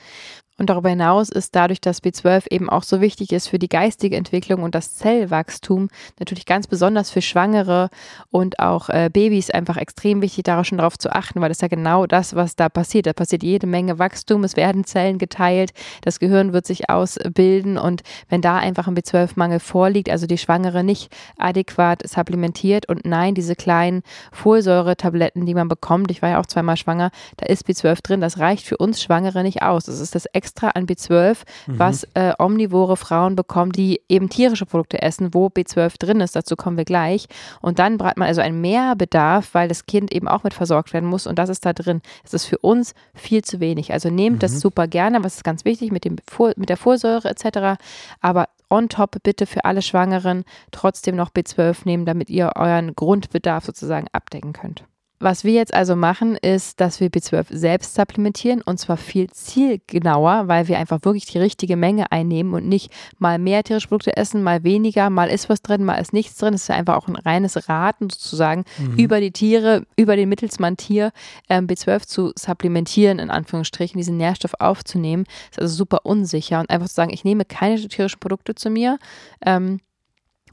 Und 0.59 0.71
darüber 0.71 0.89
hinaus 0.89 1.29
ist 1.29 1.55
dadurch, 1.55 1.83
dass 1.83 2.03
B12 2.03 2.51
eben 2.51 2.71
auch 2.71 2.83
so 2.83 3.03
wichtig 3.03 3.33
ist 3.33 3.49
für 3.49 3.59
die 3.59 3.69
geistige 3.69 4.17
Entwicklung 4.17 4.63
und 4.63 4.75
das 4.75 4.95
Zellwachstum, 4.95 5.89
natürlich 6.19 6.47
ganz 6.47 6.67
besonders 6.67 7.11
für 7.11 7.21
Schwangere 7.21 7.91
und 8.31 8.59
auch 8.59 8.89
äh, 8.89 9.11
Babys 9.13 9.51
einfach 9.51 9.77
extrem 9.77 10.23
wichtig, 10.23 10.45
darauf 10.45 10.67
schon 10.67 10.79
darauf 10.79 10.97
zu 10.97 11.11
achten, 11.13 11.41
weil 11.41 11.49
das 11.49 11.59
ist 11.59 11.63
ja 11.63 11.69
genau 11.69 12.07
das, 12.07 12.35
was 12.35 12.57
da 12.57 12.71
passiert. 12.71 13.07
Da 13.07 13.13
passiert 13.13 13.43
jede 13.43 13.67
Menge 13.67 13.99
Wachstum, 13.99 14.45
es 14.45 14.57
werden 14.57 14.85
Zellen 14.85 15.19
geteilt, 15.19 15.73
das 16.01 16.21
Gehirn 16.21 16.55
wird 16.55 16.67
sich 16.67 16.89
ausbilden 16.89 17.77
und 17.77 18.03
wenn 18.31 18.41
da 18.41 18.57
einfach 18.57 18.87
ein 18.87 18.97
B12-Mangel 18.97 19.61
vorliegt, 19.61 20.09
also 20.09 20.27
die 20.27 20.39
Schwangere 20.39 20.83
nicht 20.83 21.15
adäquat 21.37 22.09
supplementiert 22.09 22.89
und 22.89 23.05
nein, 23.05 23.35
diese 23.35 23.57
kleinen 23.57 24.03
Folsäure-Tabletten, 24.33 25.45
die 25.45 25.55
man 25.55 25.69
bekommt, 25.69 26.11
ich 26.11 26.23
war 26.23 26.31
ja 26.31 26.41
auch 26.41 26.47
zweimal 26.47 26.79
schwanger, 26.79 27.11
da 27.37 27.47
ist 27.47 27.69
B12 27.69 28.03
drin, 28.03 28.21
das 28.23 28.39
reicht 28.39 28.65
für 28.65 28.79
uns 28.79 29.03
Schwangere 29.03 29.43
nicht 29.43 29.63
aus. 29.63 29.85
Das 29.85 30.01
ist 30.01 30.15
das 30.15 30.25
an 30.75 30.87
B12, 30.87 31.39
mhm. 31.67 31.79
was 31.79 32.05
äh, 32.15 32.33
omnivore 32.39 32.97
Frauen 32.97 33.37
bekommen, 33.37 33.73
die 33.73 34.01
eben 34.09 34.29
tierische 34.29 34.67
Produkte 34.67 35.03
essen, 35.03 35.35
wo 35.35 35.47
B12 35.49 35.99
drin 35.99 36.21
ist. 36.21 36.37
Dazu 36.37 36.57
kommen 36.57 36.77
wir 36.77 36.85
gleich. 36.85 37.27
Und 37.61 37.79
dann 37.79 37.99
braucht 37.99 38.17
man 38.17 38.29
also 38.29 38.41
einen 38.41 38.61
Mehrbedarf, 38.61 39.55
weil 39.55 39.69
das 39.69 39.87
Kind 39.87 40.13
eben 40.13 40.29
auch 40.29 40.45
mit 40.45 40.55
versorgt 40.55 40.93
werden 40.93 41.09
muss. 41.09 41.27
Und 41.27 41.39
das 41.39 41.49
ist 41.49 41.65
da 41.65 41.73
drin. 41.73 42.01
Das 42.23 42.35
ist 42.35 42.47
für 42.47 42.59
uns 42.59 42.95
viel 43.15 43.43
zu 43.43 43.61
wenig. 43.61 43.93
Also 43.93 44.11
nehmt 44.11 44.37
mhm. 44.37 44.41
das 44.41 44.61
super 44.61 44.87
gerne, 44.87 45.23
was 45.25 45.37
ist 45.37 45.45
ganz 45.45 45.65
wichtig 45.65 45.93
mit, 45.93 46.05
dem, 46.05 46.17
mit 46.57 46.69
der 46.69 46.77
Folsäure 46.77 47.29
etc. 47.29 47.81
Aber 48.21 48.49
on 48.71 48.89
top 48.89 49.17
bitte 49.23 49.47
für 49.47 49.65
alle 49.65 49.83
Schwangeren 49.83 50.45
trotzdem 50.71 51.17
noch 51.17 51.31
B12 51.31 51.79
nehmen, 51.85 52.07
damit 52.07 52.31
ihr 52.31 52.53
euren 52.57 52.95
Grundbedarf 52.95 53.65
sozusagen 53.65 54.09
abdecken 54.13 54.53
könnt. 54.53 54.85
Was 55.19 55.45
wir 55.45 55.53
jetzt 55.53 55.73
also 55.73 55.97
machen, 55.97 56.37
ist, 56.37 56.79
dass 56.81 57.01
wir 57.01 57.09
B12 57.09 57.47
selbst 57.49 57.95
supplementieren 57.95 58.61
und 58.61 58.79
zwar 58.79 58.99
viel 58.99 59.31
zielgenauer, 59.31 60.47
weil 60.47 60.69
wir 60.69 60.79
einfach 60.79 61.05
wirklich 61.05 61.25
die 61.25 61.39
richtige 61.39 61.77
Menge 61.77 62.13
einnehmen 62.13 62.53
und 62.53 62.69
nicht 62.69 62.93
mal 63.19 63.39
mehr 63.39 63.65
tierische 63.65 63.89
Produkte 63.89 64.17
essen, 64.17 64.43
mal 64.43 64.63
weniger, 64.63 65.09
mal 65.09 65.31
ist 65.31 65.49
was 65.49 65.63
drin, 65.63 65.85
mal 65.85 65.97
ist 65.97 66.13
nichts 66.13 66.37
drin. 66.37 66.53
Es 66.53 66.65
ist 66.65 66.71
einfach 66.71 66.97
auch 66.97 67.09
ein 67.09 67.17
reines 67.17 67.69
Raten 67.69 68.11
sozusagen 68.11 68.65
mhm. 68.77 68.97
über 68.97 69.21
die 69.21 69.31
Tiere, 69.31 69.87
über 69.97 70.17
den 70.17 70.29
Mittelsmann 70.29 70.77
Tier 70.77 71.13
ähm, 71.49 71.67
B12 71.67 72.07
zu 72.07 72.33
supplementieren, 72.39 73.19
in 73.19 73.31
Anführungsstrichen, 73.31 73.97
diesen 73.97 74.19
Nährstoff 74.19 74.53
aufzunehmen. 74.59 75.25
Das 75.49 75.59
ist 75.59 75.63
also 75.63 75.77
super 75.77 76.01
unsicher 76.05 76.61
und 76.61 76.69
einfach 76.69 76.89
zu 76.89 76.95
sagen, 76.95 77.13
ich 77.13 77.25
nehme 77.25 77.47
keine 77.47 77.77
tierischen 77.89 78.21
Produkte 78.21 78.55
zu 78.55 78.69
mir. 78.69 78.99
Ähm, 79.45 79.81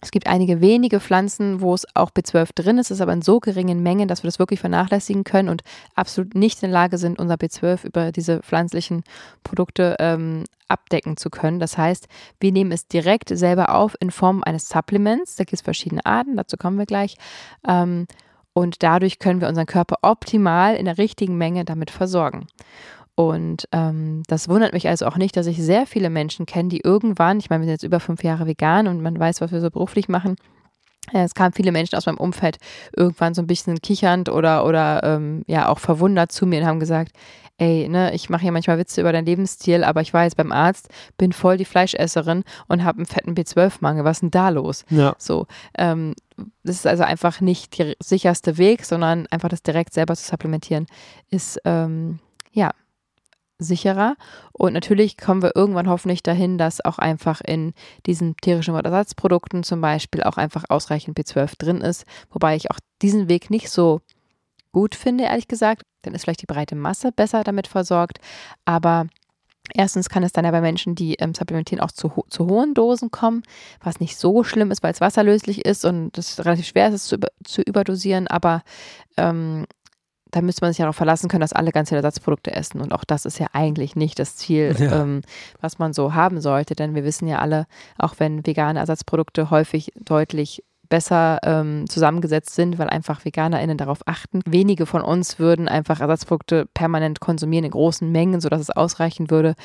es 0.04 0.12
gibt 0.12 0.28
einige 0.28 0.62
wenige 0.62 1.00
Pflanzen, 1.00 1.62
wo 1.62 1.74
es 1.74 1.88
auch 1.96 2.12
B12 2.12 2.50
drin 2.56 2.78
ist, 2.78 2.92
ist 2.92 3.02
aber 3.02 3.14
in 3.14 3.22
so 3.22 3.40
geringen 3.40 3.82
Mengen, 3.82 4.08
dass 4.08 4.24
wir 4.24 4.28
das 4.28 4.38
wirklich 4.38 4.60
vernachlässigen 4.60 5.24
können 5.24 5.50
und 5.50 5.64
absolut 5.96 6.36
nicht 6.36 6.62
in 6.62 6.70
der 6.70 6.80
Lage 6.80 6.98
sind, 6.98 7.20
unser 7.20 7.36
B12 7.36 7.86
über 7.86 8.12
diese 8.12 8.42
pflanzlichen 8.42 9.04
Produkte 9.44 9.96
ähm, 10.00 10.44
abdecken 10.68 11.18
zu 11.18 11.30
können. 11.30 11.60
Das 11.60 11.78
heißt, 11.78 12.08
wir 12.40 12.52
nehmen 12.52 12.72
es 12.72 12.88
direkt 12.88 13.30
selber 13.30 13.74
auf 13.74 13.96
in 14.00 14.12
Form 14.12 14.44
eines 14.44 14.68
Supplements. 14.68 15.36
Da 15.38 15.46
gibt 15.46 15.54
es 15.54 15.62
verschiedene 15.62 16.06
Arten, 16.06 16.36
dazu 16.36 16.58
kommen 16.58 16.78
wir 16.78 16.86
gleich. 16.86 17.16
Ähm, 17.68 18.08
und 18.54 18.84
dadurch 18.84 19.20
können 19.20 19.42
wir 19.42 19.48
unseren 19.48 19.66
Körper 19.66 19.98
optimal 20.02 20.76
in 20.76 20.86
der 20.86 20.98
richtigen 20.98 21.38
Menge 21.38 21.66
damit 21.66 21.92
versorgen. 21.92 22.48
Und 23.16 23.68
ähm, 23.72 24.24
das 24.28 24.50
wundert 24.50 24.74
mich 24.74 24.88
also 24.88 25.06
auch 25.06 25.18
nicht, 25.18 25.38
dass 25.38 25.46
ich 25.46 25.62
sehr 25.62 25.86
viele 25.86 26.10
Menschen 26.10 26.46
kenne, 26.46 26.70
die 26.70 26.82
irgendwann, 26.82 27.40
ich 27.40 27.50
meine, 27.50 27.62
wir 27.62 27.66
sind 27.66 27.74
jetzt 27.74 27.84
über 27.84 28.00
fünf 28.00 28.24
Jahre 28.24 28.48
vegan 28.48 28.88
und 28.88 29.02
man 29.02 29.20
weiß, 29.20 29.40
was 29.42 29.52
wir 29.52 29.62
so 29.62 29.70
beruflich 29.70 30.10
machen. 30.10 30.36
Äh, 31.12 31.24
es 31.24 31.36
kamen 31.36 31.54
viele 31.54 31.72
Menschen 31.72 31.96
aus 31.96 32.08
meinem 32.08 32.18
Umfeld 32.18 32.58
irgendwann 32.96 33.34
so 33.34 33.42
ein 33.42 33.48
bisschen 33.48 33.82
kichernd 33.82 34.30
oder, 34.30 34.66
oder 34.66 35.04
ähm, 35.04 35.44
ja 35.48 35.70
auch 35.70 35.80
verwundert 35.80 36.32
zu 36.32 36.48
mir 36.48 36.62
und 36.62 36.66
haben 36.66 36.80
gesagt, 36.80 37.12
ey, 37.58 37.88
ne, 37.88 38.14
ich 38.16 38.32
mache 38.32 38.46
ja 38.46 38.52
manchmal 38.52 38.80
Witze 38.80 39.02
über 39.02 39.12
deinen 39.12 39.26
Lebensstil, 39.26 39.84
aber 39.84 40.02
ich 40.02 40.14
war 40.14 40.24
jetzt 40.24 40.38
beim 40.38 40.52
Arzt, 40.52 40.90
bin 41.18 41.34
voll 41.34 41.58
die 41.58 41.66
Fleischesserin 41.66 42.44
und 42.68 42.84
habe 42.84 42.98
einen 42.98 43.06
fetten 43.06 43.36
B12-Mangel. 43.36 44.04
Was 44.04 44.18
ist 44.18 44.22
denn 44.22 44.32
da 44.32 44.50
los? 44.50 44.86
Ja. 44.90 45.16
So, 45.20 45.46
ähm, 45.78 46.16
das 46.64 46.78
ist 46.78 46.88
also 46.88 47.04
einfach 47.04 47.42
nicht 47.42 47.78
der 47.78 47.94
sicherste 48.02 48.58
Weg, 48.58 48.86
sondern 48.86 49.28
einfach 49.28 49.50
das 49.50 49.62
direkt 49.62 49.94
selber 49.94 50.16
zu 50.16 50.26
supplementieren, 50.26 50.88
ist 51.30 51.60
ähm, 51.64 52.20
ja 52.52 52.72
sicherer. 53.60 54.16
Und 54.52 54.74
natürlich 54.74 55.18
kommen 55.18 55.42
wir 55.42 55.56
irgendwann 55.56 55.90
hoffentlich 55.90 56.24
dahin, 56.24 56.58
dass 56.58 56.84
auch 56.84 57.00
einfach 57.00 57.42
in 57.42 57.74
diesen 58.06 58.36
tierischen 58.38 58.76
Ersatzprodukten 58.76 59.64
zum 59.64 59.82
Beispiel 59.82 60.24
auch 60.24 60.38
einfach 60.38 60.66
ausreichend 60.70 61.18
B12 61.18 61.54
drin 61.58 61.82
ist. 61.82 62.06
Wobei 62.32 62.56
ich 62.56 62.72
auch 62.72 62.80
diesen 63.02 63.30
Weg 63.30 63.50
nicht 63.50 63.70
so 63.70 64.02
gut 64.72 64.96
finde, 64.96 65.26
ehrlich 65.26 65.48
gesagt. 65.48 65.84
Dann 66.02 66.14
ist 66.14 66.24
vielleicht 66.24 66.42
die 66.42 66.48
breite 66.48 66.76
Masse 66.76 67.12
besser 67.12 67.44
damit 67.44 67.68
versorgt. 67.68 68.20
Aber 68.66 69.08
Erstens 69.74 70.10
kann 70.10 70.24
es 70.24 70.34
dann 70.34 70.44
ja 70.44 70.52
bei 70.52 70.60
Menschen, 70.60 70.94
die 70.94 71.16
ähm, 71.16 71.34
supplementieren, 71.34 71.82
auch 71.82 71.92
zu, 71.92 72.18
ho 72.18 72.26
zu, 72.28 72.48
hohen 72.48 72.74
Dosen 72.74 73.12
kommen, 73.12 73.44
was 73.82 74.02
nicht 74.02 74.18
so 74.18 74.44
schlimm 74.44 74.72
ist, 74.72 74.84
weil 74.84 74.92
es 74.92 75.00
wasserlöslich 75.00 75.66
ist 75.66 75.86
und 75.86 76.18
es 76.18 76.44
relativ 76.44 76.68
schwer 76.68 76.90
ist, 76.90 76.96
es 76.96 77.06
zu, 77.06 77.16
über 77.16 77.30
zu 77.46 77.62
überdosieren. 77.62 78.28
Aber 78.28 78.62
ähm, 79.16 79.66
da 80.34 80.42
müsste 80.42 80.66
man 80.66 80.72
sich 80.72 80.80
ja 80.80 80.86
noch 80.88 80.96
verlassen 80.96 81.30
können, 81.30 81.42
dass 81.42 81.54
alle 81.54 81.72
ganz 81.72 81.90
viele 81.90 82.00
Ersatzprodukte 82.00 82.52
essen. 82.52 82.82
Und 82.82 82.92
auch 82.92 83.04
das 83.04 83.26
ist 83.26 83.40
ja 83.40 83.48
eigentlich 83.54 83.96
nicht 83.96 84.18
das 84.18 84.36
Ziel, 84.36 84.76
ja. 84.80 85.02
ähm, 85.02 85.22
was 85.62 85.80
man 85.80 85.94
so 85.94 86.14
haben 86.14 86.42
sollte. 86.42 86.76
Denn 86.76 86.96
wir 86.96 87.04
wissen 87.04 87.28
ja 87.28 87.40
alle, 87.40 87.68
auch 87.98 88.16
wenn 88.18 88.46
vegane 88.46 88.80
Ersatzprodukte 88.80 89.52
häufig 89.52 89.94
deutlich 89.96 90.64
besser 90.90 91.40
ähm, 91.44 91.90
zusammengesetzt 91.90 92.54
sind, 92.54 92.78
weil 92.78 92.90
einfach 92.90 93.26
VeganerInnen 93.26 93.78
darauf 93.78 94.00
achten. 94.06 94.42
Wenige 94.46 94.86
von 94.86 95.02
uns 95.02 95.40
würden 95.40 95.68
einfach 95.68 96.02
Ersatzprodukte 96.02 96.68
permanent 96.74 97.20
konsumieren 97.20 97.66
in 97.66 97.72
großen 97.72 98.12
Mengen, 98.12 98.42
sodass 98.42 98.62
es 98.62 98.70
ausreichen 98.70 99.32
würde, 99.32 99.56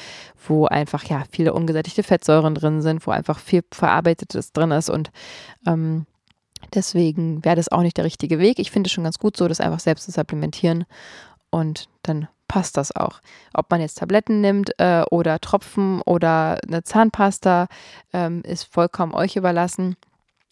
wo 0.47 0.67
einfach 0.67 1.05
ja 1.05 1.25
viele 1.31 1.53
ungesättigte 1.53 2.03
Fettsäuren 2.03 2.55
drin 2.55 2.83
sind, 2.83 3.07
wo 3.07 3.11
einfach 3.11 3.39
viel 3.39 3.63
Verarbeitetes 3.73 4.53
drin 4.53 4.71
ist 4.71 4.89
und 4.91 5.11
ähm, 5.67 6.07
Deswegen 6.75 7.45
wäre 7.45 7.57
das 7.57 7.71
auch 7.71 7.83
nicht 7.83 7.97
der 7.97 8.05
richtige 8.05 8.39
Weg. 8.39 8.59
Ich 8.59 8.71
finde 8.71 8.89
es 8.89 8.93
schon 8.93 9.05
ganz 9.05 9.19
gut 9.19 9.37
so, 9.37 9.49
das 9.49 9.61
einfach 9.61 9.81
selbst 9.81 10.05
zu 10.05 10.11
supplementieren 10.11 10.85
und 11.51 11.89
dann 12.03 12.29
passt 12.47 12.77
das 12.77 12.95
auch. 12.97 13.21
Ob 13.55 13.71
man 13.71 13.81
jetzt 13.81 13.99
Tabletten 13.99 14.41
nimmt 14.41 14.71
äh, 14.79 15.03
oder 15.11 15.39
Tropfen 15.39 16.01
oder 16.03 16.59
eine 16.67 16.83
Zahnpasta, 16.83 17.69
ähm, 18.13 18.43
ist 18.43 18.65
vollkommen 18.65 19.15
euch 19.15 19.37
überlassen. 19.37 19.97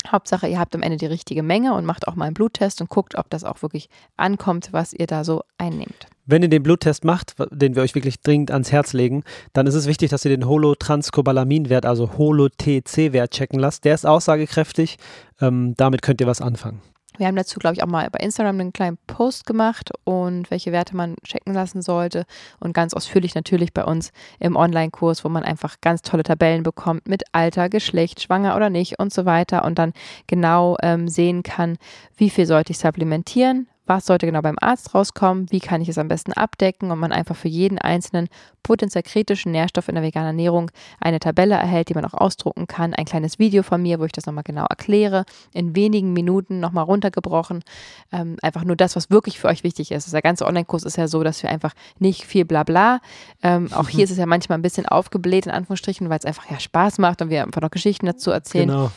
Hauptsache, 0.06 0.46
ihr 0.46 0.60
habt 0.60 0.74
am 0.74 0.82
Ende 0.82 0.98
die 0.98 1.06
richtige 1.06 1.42
Menge 1.42 1.74
und 1.74 1.84
macht 1.84 2.06
auch 2.06 2.14
mal 2.14 2.26
einen 2.26 2.34
Bluttest 2.34 2.80
und 2.80 2.90
guckt, 2.90 3.16
ob 3.16 3.28
das 3.30 3.44
auch 3.44 3.62
wirklich 3.62 3.88
ankommt, 4.16 4.68
was 4.72 4.92
ihr 4.92 5.06
da 5.06 5.24
so 5.24 5.42
einnehmt. 5.58 6.06
Wenn 6.28 6.42
ihr 6.42 6.48
den 6.48 6.64
Bluttest 6.64 7.04
macht, 7.04 7.34
den 7.52 7.76
wir 7.76 7.82
euch 7.82 7.94
wirklich 7.94 8.20
dringend 8.20 8.50
ans 8.50 8.72
Herz 8.72 8.92
legen, 8.92 9.22
dann 9.52 9.68
ist 9.68 9.74
es 9.74 9.86
wichtig, 9.86 10.10
dass 10.10 10.24
ihr 10.24 10.36
den 10.36 10.48
Holotranscobalamin-Wert, 10.48 11.86
also 11.86 12.18
Holo-TC-Wert 12.18 13.30
checken 13.30 13.60
lasst. 13.60 13.84
Der 13.84 13.94
ist 13.94 14.04
aussagekräftig. 14.04 14.96
Ähm, 15.40 15.74
damit 15.76 16.02
könnt 16.02 16.20
ihr 16.20 16.26
was 16.26 16.40
anfangen. 16.40 16.82
Wir 17.16 17.28
haben 17.28 17.36
dazu, 17.36 17.58
glaube 17.60 17.76
ich, 17.76 17.82
auch 17.82 17.86
mal 17.86 18.10
bei 18.10 18.18
Instagram 18.18 18.60
einen 18.60 18.72
kleinen 18.72 18.98
Post 19.06 19.46
gemacht 19.46 19.90
und 20.04 20.50
welche 20.50 20.72
Werte 20.72 20.96
man 20.96 21.14
checken 21.22 21.54
lassen 21.54 21.80
sollte. 21.80 22.26
Und 22.58 22.72
ganz 22.72 22.92
ausführlich 22.92 23.34
natürlich 23.36 23.72
bei 23.72 23.84
uns 23.84 24.10
im 24.40 24.56
Online-Kurs, 24.56 25.24
wo 25.24 25.28
man 25.28 25.44
einfach 25.44 25.76
ganz 25.80 26.02
tolle 26.02 26.24
Tabellen 26.24 26.64
bekommt 26.64 27.08
mit 27.08 27.22
Alter, 27.32 27.68
Geschlecht, 27.68 28.20
schwanger 28.20 28.56
oder 28.56 28.68
nicht 28.68 28.98
und 28.98 29.14
so 29.14 29.24
weiter. 29.24 29.64
Und 29.64 29.78
dann 29.78 29.92
genau 30.26 30.76
ähm, 30.82 31.08
sehen 31.08 31.44
kann, 31.44 31.78
wie 32.16 32.30
viel 32.30 32.46
sollte 32.46 32.72
ich 32.72 32.78
supplementieren, 32.78 33.68
was 33.86 34.06
sollte 34.06 34.26
genau 34.26 34.42
beim 34.42 34.56
Arzt 34.60 34.94
rauskommen, 34.94 35.46
wie 35.50 35.60
kann 35.60 35.80
ich 35.80 35.88
es 35.88 35.98
am 35.98 36.08
besten 36.08 36.32
abdecken 36.32 36.90
und 36.90 36.98
man 36.98 37.12
einfach 37.12 37.36
für 37.36 37.48
jeden 37.48 37.78
einzelnen 37.78 38.28
potenziell 38.62 39.04
kritischen 39.04 39.52
Nährstoff 39.52 39.88
in 39.88 39.94
der 39.94 40.02
veganen 40.02 40.28
Ernährung 40.28 40.70
eine 41.00 41.20
Tabelle 41.20 41.54
erhält, 41.54 41.88
die 41.88 41.94
man 41.94 42.04
auch 42.04 42.14
ausdrucken 42.14 42.66
kann. 42.66 42.94
Ein 42.94 43.04
kleines 43.04 43.38
Video 43.38 43.62
von 43.62 43.80
mir, 43.80 44.00
wo 44.00 44.04
ich 44.04 44.12
das 44.12 44.26
nochmal 44.26 44.42
genau 44.42 44.66
erkläre, 44.66 45.24
in 45.52 45.76
wenigen 45.76 46.12
Minuten 46.12 46.58
nochmal 46.58 46.84
runtergebrochen. 46.84 47.62
Ähm, 48.10 48.36
einfach 48.42 48.64
nur 48.64 48.74
das, 48.74 48.96
was 48.96 49.08
wirklich 49.08 49.38
für 49.38 49.48
euch 49.48 49.62
wichtig 49.62 49.92
ist. 49.92 50.12
Der 50.12 50.22
ganze 50.22 50.46
Online-Kurs 50.46 50.82
ist 50.82 50.96
ja 50.96 51.06
so, 51.06 51.22
dass 51.22 51.42
wir 51.42 51.50
einfach 51.50 51.74
nicht 51.98 52.24
viel 52.24 52.44
Blabla. 52.44 53.00
Ähm, 53.42 53.72
auch 53.72 53.88
hier 53.88 54.04
ist 54.04 54.10
es 54.10 54.18
ja 54.18 54.26
manchmal 54.26 54.58
ein 54.58 54.62
bisschen 54.62 54.86
aufgebläht, 54.86 55.46
in 55.46 55.52
Anführungsstrichen, 55.52 56.10
weil 56.10 56.18
es 56.18 56.24
einfach 56.24 56.50
ja 56.50 56.58
Spaß 56.58 56.98
macht 56.98 57.22
und 57.22 57.30
wir 57.30 57.44
einfach 57.44 57.60
noch 57.62 57.70
Geschichten 57.70 58.06
dazu 58.06 58.32
erzählen. 58.32 58.68
Genau. 58.68 58.90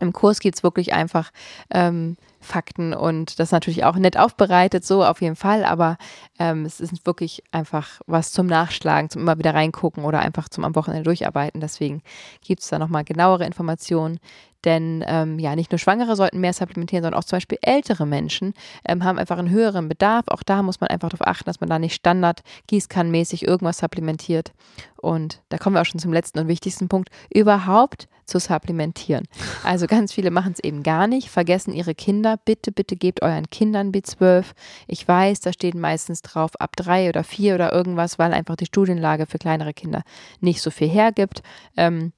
Im 0.00 0.12
Kurs 0.12 0.40
geht 0.40 0.56
es 0.56 0.62
wirklich 0.62 0.92
einfach 0.92 1.30
ähm, 1.70 2.16
Fakten 2.44 2.94
und 2.94 3.38
das 3.40 3.50
natürlich 3.50 3.84
auch 3.84 3.96
nett 3.96 4.16
aufbereitet, 4.16 4.84
so 4.84 5.04
auf 5.04 5.20
jeden 5.20 5.36
Fall, 5.36 5.64
aber 5.64 5.96
ähm, 6.38 6.64
es 6.64 6.80
ist 6.80 7.06
wirklich 7.06 7.42
einfach 7.50 8.00
was 8.06 8.32
zum 8.32 8.46
Nachschlagen, 8.46 9.10
zum 9.10 9.22
immer 9.22 9.38
wieder 9.38 9.54
reingucken 9.54 10.04
oder 10.04 10.20
einfach 10.20 10.48
zum 10.48 10.64
am 10.64 10.76
Wochenende 10.76 11.04
durcharbeiten. 11.04 11.60
Deswegen 11.60 12.02
gibt 12.42 12.62
es 12.62 12.68
da 12.68 12.78
nochmal 12.78 13.04
genauere 13.04 13.44
Informationen, 13.44 14.20
denn 14.64 15.04
ähm, 15.06 15.38
ja, 15.38 15.56
nicht 15.56 15.70
nur 15.70 15.78
Schwangere 15.78 16.16
sollten 16.16 16.40
mehr 16.40 16.52
supplementieren, 16.52 17.02
sondern 17.02 17.18
auch 17.18 17.24
zum 17.24 17.36
Beispiel 17.36 17.58
ältere 17.62 18.06
Menschen 18.06 18.54
ähm, 18.86 19.04
haben 19.04 19.18
einfach 19.18 19.38
einen 19.38 19.50
höheren 19.50 19.88
Bedarf. 19.88 20.24
Auch 20.28 20.42
da 20.42 20.62
muss 20.62 20.80
man 20.80 20.90
einfach 20.90 21.08
darauf 21.08 21.26
achten, 21.26 21.44
dass 21.44 21.60
man 21.60 21.68
da 21.68 21.78
nicht 21.78 21.94
standard 21.94 22.42
gießkannenmäßig 22.68 23.46
irgendwas 23.46 23.78
supplementiert. 23.78 24.52
Und 24.96 25.42
da 25.50 25.58
kommen 25.58 25.76
wir 25.76 25.82
auch 25.82 25.86
schon 25.86 26.00
zum 26.00 26.12
letzten 26.12 26.38
und 26.38 26.48
wichtigsten 26.48 26.88
Punkt, 26.88 27.10
überhaupt 27.32 28.08
zu 28.24 28.38
supplementieren. 28.38 29.24
Also 29.64 29.86
ganz 29.86 30.12
viele 30.12 30.30
machen 30.30 30.52
es 30.52 30.62
eben 30.62 30.82
gar 30.82 31.06
nicht, 31.06 31.30
vergessen 31.30 31.72
ihre 31.72 31.94
Kinder 31.94 32.36
bitte, 32.44 32.70
bitte 32.70 32.96
gebt 32.96 33.22
euren 33.22 33.48
Kindern 33.48 33.92
B12. 33.92 34.44
Ich 34.86 35.08
weiß, 35.08 35.40
da 35.40 35.52
steht 35.52 35.74
meistens 35.74 36.20
drauf 36.20 36.50
ab 36.60 36.76
drei 36.76 37.08
oder 37.08 37.24
vier 37.24 37.54
oder 37.54 37.72
irgendwas, 37.72 38.18
weil 38.18 38.34
einfach 38.34 38.56
die 38.56 38.66
Studienlage 38.66 39.24
für 39.26 39.38
kleinere 39.38 39.72
Kinder 39.72 40.02
nicht 40.40 40.60
so 40.60 40.70
viel 40.70 40.88
hergibt. 40.88 41.42
Ähm, 41.78 42.12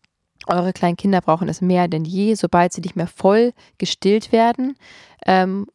eure 0.46 0.72
kleinen 0.72 0.96
Kinder 0.96 1.20
brauchen 1.20 1.48
es 1.48 1.60
mehr 1.60 1.88
denn 1.88 2.04
je, 2.04 2.34
sobald 2.34 2.72
sie 2.72 2.80
nicht 2.80 2.96
mehr 2.96 3.06
voll 3.06 3.52
gestillt 3.78 4.32
werden. 4.32 4.76
Ähm, 5.26 5.66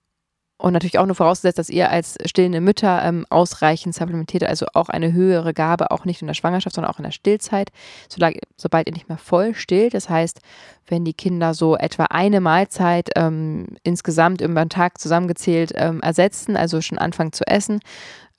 und 0.62 0.74
natürlich 0.74 1.00
auch 1.00 1.08
nur 1.08 1.16
vorausgesetzt, 1.16 1.58
dass 1.58 1.70
ihr 1.72 1.90
als 1.90 2.18
stillende 2.26 2.62
Mütter 2.62 3.04
ähm, 3.04 3.26
ausreichend 3.32 3.96
supplementiert, 3.96 4.44
also 4.44 4.68
auch 4.76 4.90
eine 4.90 5.12
höhere 5.12 5.56
Gabe, 5.56 5.90
auch 5.90 6.06
nicht 6.06 6.22
in 6.22 6.28
der 6.28 6.36
Schwangerschaft, 6.36 6.76
sondern 6.76 6.94
auch 6.94 7.00
in 7.00 7.04
der 7.04 7.12
Stillzeit, 7.12 7.72
solange, 8.08 8.38
sobald 8.58 8.88
ihr 8.88 8.94
nicht 8.94 9.10
mehr 9.10 9.18
voll 9.18 9.56
stillt. 9.56 9.96
Das 9.96 10.08
heißt, 10.08 10.40
wenn 10.86 11.04
die 11.04 11.16
Kinder 11.16 11.56
so 11.56 11.76
etwa 11.76 12.06
eine 12.06 12.42
Mahlzeit 12.42 13.10
ähm, 13.16 13.70
insgesamt 13.82 14.42
über 14.42 14.64
den 14.64 14.70
Tag 14.70 15.00
zusammengezählt 15.00 15.72
ähm, 15.76 16.00
ersetzen, 16.02 16.56
also 16.56 16.80
schon 16.82 17.00
anfangen 17.00 17.34
zu 17.34 17.48
essen, 17.48 17.80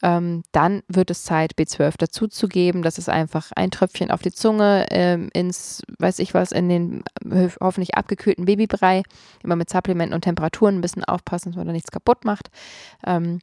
ähm, 0.02 0.42
dann 0.52 0.82
wird 0.88 1.10
es 1.10 1.24
Zeit, 1.24 1.52
B12 1.56 1.96
dazuzugeben. 1.96 2.82
Das 2.82 2.98
ist 2.98 3.08
einfach 3.08 3.52
ein 3.54 3.70
Tröpfchen 3.70 4.10
auf 4.10 4.22
die 4.22 4.32
Zunge 4.32 4.86
ähm, 4.90 5.30
ins, 5.32 5.82
weiß 5.98 6.18
ich 6.18 6.34
was, 6.34 6.52
in 6.52 6.68
den 6.68 7.04
hoffentlich 7.60 7.94
abgekühlten 7.94 8.44
Babybrei. 8.44 9.02
Immer 9.42 9.56
mit 9.56 9.70
Supplementen 9.70 10.14
und 10.14 10.22
Temperaturen 10.22 10.76
ein 10.76 10.80
bisschen 10.80 11.04
aufpassen, 11.04 11.50
dass 11.50 11.56
man 11.56 11.66
da 11.66 11.72
nichts 11.72 11.90
kaputt 11.90 12.24
macht. 12.24 12.50
Ähm, 13.06 13.38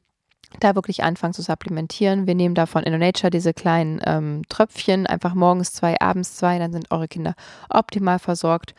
da 0.58 0.74
wirklich 0.74 1.04
anfangen 1.04 1.32
zu 1.32 1.42
supplementieren. 1.42 2.26
Wir 2.26 2.34
nehmen 2.34 2.56
da 2.56 2.66
von 2.66 2.82
InnoNature 2.82 3.30
diese 3.30 3.54
kleinen 3.54 4.00
ähm, 4.04 4.42
Tröpfchen, 4.48 5.06
einfach 5.06 5.34
morgens 5.34 5.72
zwei, 5.72 6.00
abends 6.00 6.34
zwei, 6.34 6.58
dann 6.58 6.72
sind 6.72 6.90
eure 6.90 7.06
Kinder 7.06 7.34
optimal 7.68 8.18
versorgt. 8.18 8.74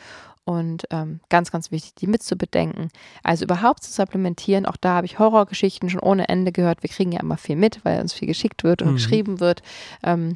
Und 0.51 0.86
ähm, 0.91 1.22
ganz, 1.29 1.51
ganz 1.51 1.72
wichtig, 1.72 1.96
die 1.96 2.08
mitzubedenken. 2.08 2.89
Also 3.24 3.46
überhaupt 3.46 3.84
zu 3.84 3.91
supplementieren, 3.91 4.65
auch 4.65 4.77
da 4.77 4.96
habe 4.96 5.05
ich 5.05 5.20
Horrorgeschichten 5.20 5.89
schon 5.89 6.01
ohne 6.01 6.27
Ende 6.27 6.51
gehört. 6.51 6.84
Wir 6.84 6.89
kriegen 6.89 7.12
ja 7.12 7.20
immer 7.22 7.38
viel 7.38 7.55
mit, 7.55 7.84
weil 7.84 8.01
uns 8.01 8.13
viel 8.13 8.27
geschickt 8.27 8.63
wird 8.63 8.81
und 8.81 8.89
mhm. 8.89 8.96
geschrieben 8.96 9.39
wird. 9.39 9.62
Ähm, 10.03 10.36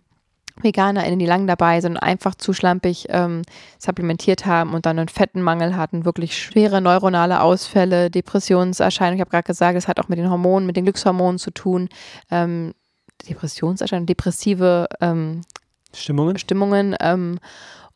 VeganerInnen, 0.62 1.20
die 1.20 1.26
lang 1.26 1.48
dabei 1.48 1.82
sind, 1.82 1.98
einfach 1.98 2.36
zu 2.36 2.54
schlampig 2.54 3.08
ähm, 3.10 3.42
supplementiert 3.78 4.46
haben 4.46 4.74
und 4.74 4.86
dann 4.86 4.98
einen 4.98 5.10
Fettenmangel 5.10 5.76
hatten, 5.76 6.06
wirklich 6.06 6.38
schwere 6.38 6.80
neuronale 6.80 7.42
Ausfälle, 7.42 8.10
Depressionserscheinungen. 8.10 9.18
Ich 9.18 9.22
habe 9.22 9.32
gerade 9.32 9.48
gesagt, 9.48 9.78
es 9.78 9.90
hat 9.90 10.00
auch 10.00 10.08
mit 10.08 10.18
den 10.18 10.30
Hormonen, 10.30 10.66
mit 10.66 10.78
den 10.78 10.86
Glückshormonen 10.86 11.40
zu 11.40 11.52
tun. 11.52 11.90
Ähm, 12.32 12.74
Depressionserscheinungen, 13.28 14.08
depressive 14.08 14.88
ähm, 15.02 15.42
Stimmungen. 15.94 16.38
Stimmungen 16.38 16.96
ähm, 17.00 17.40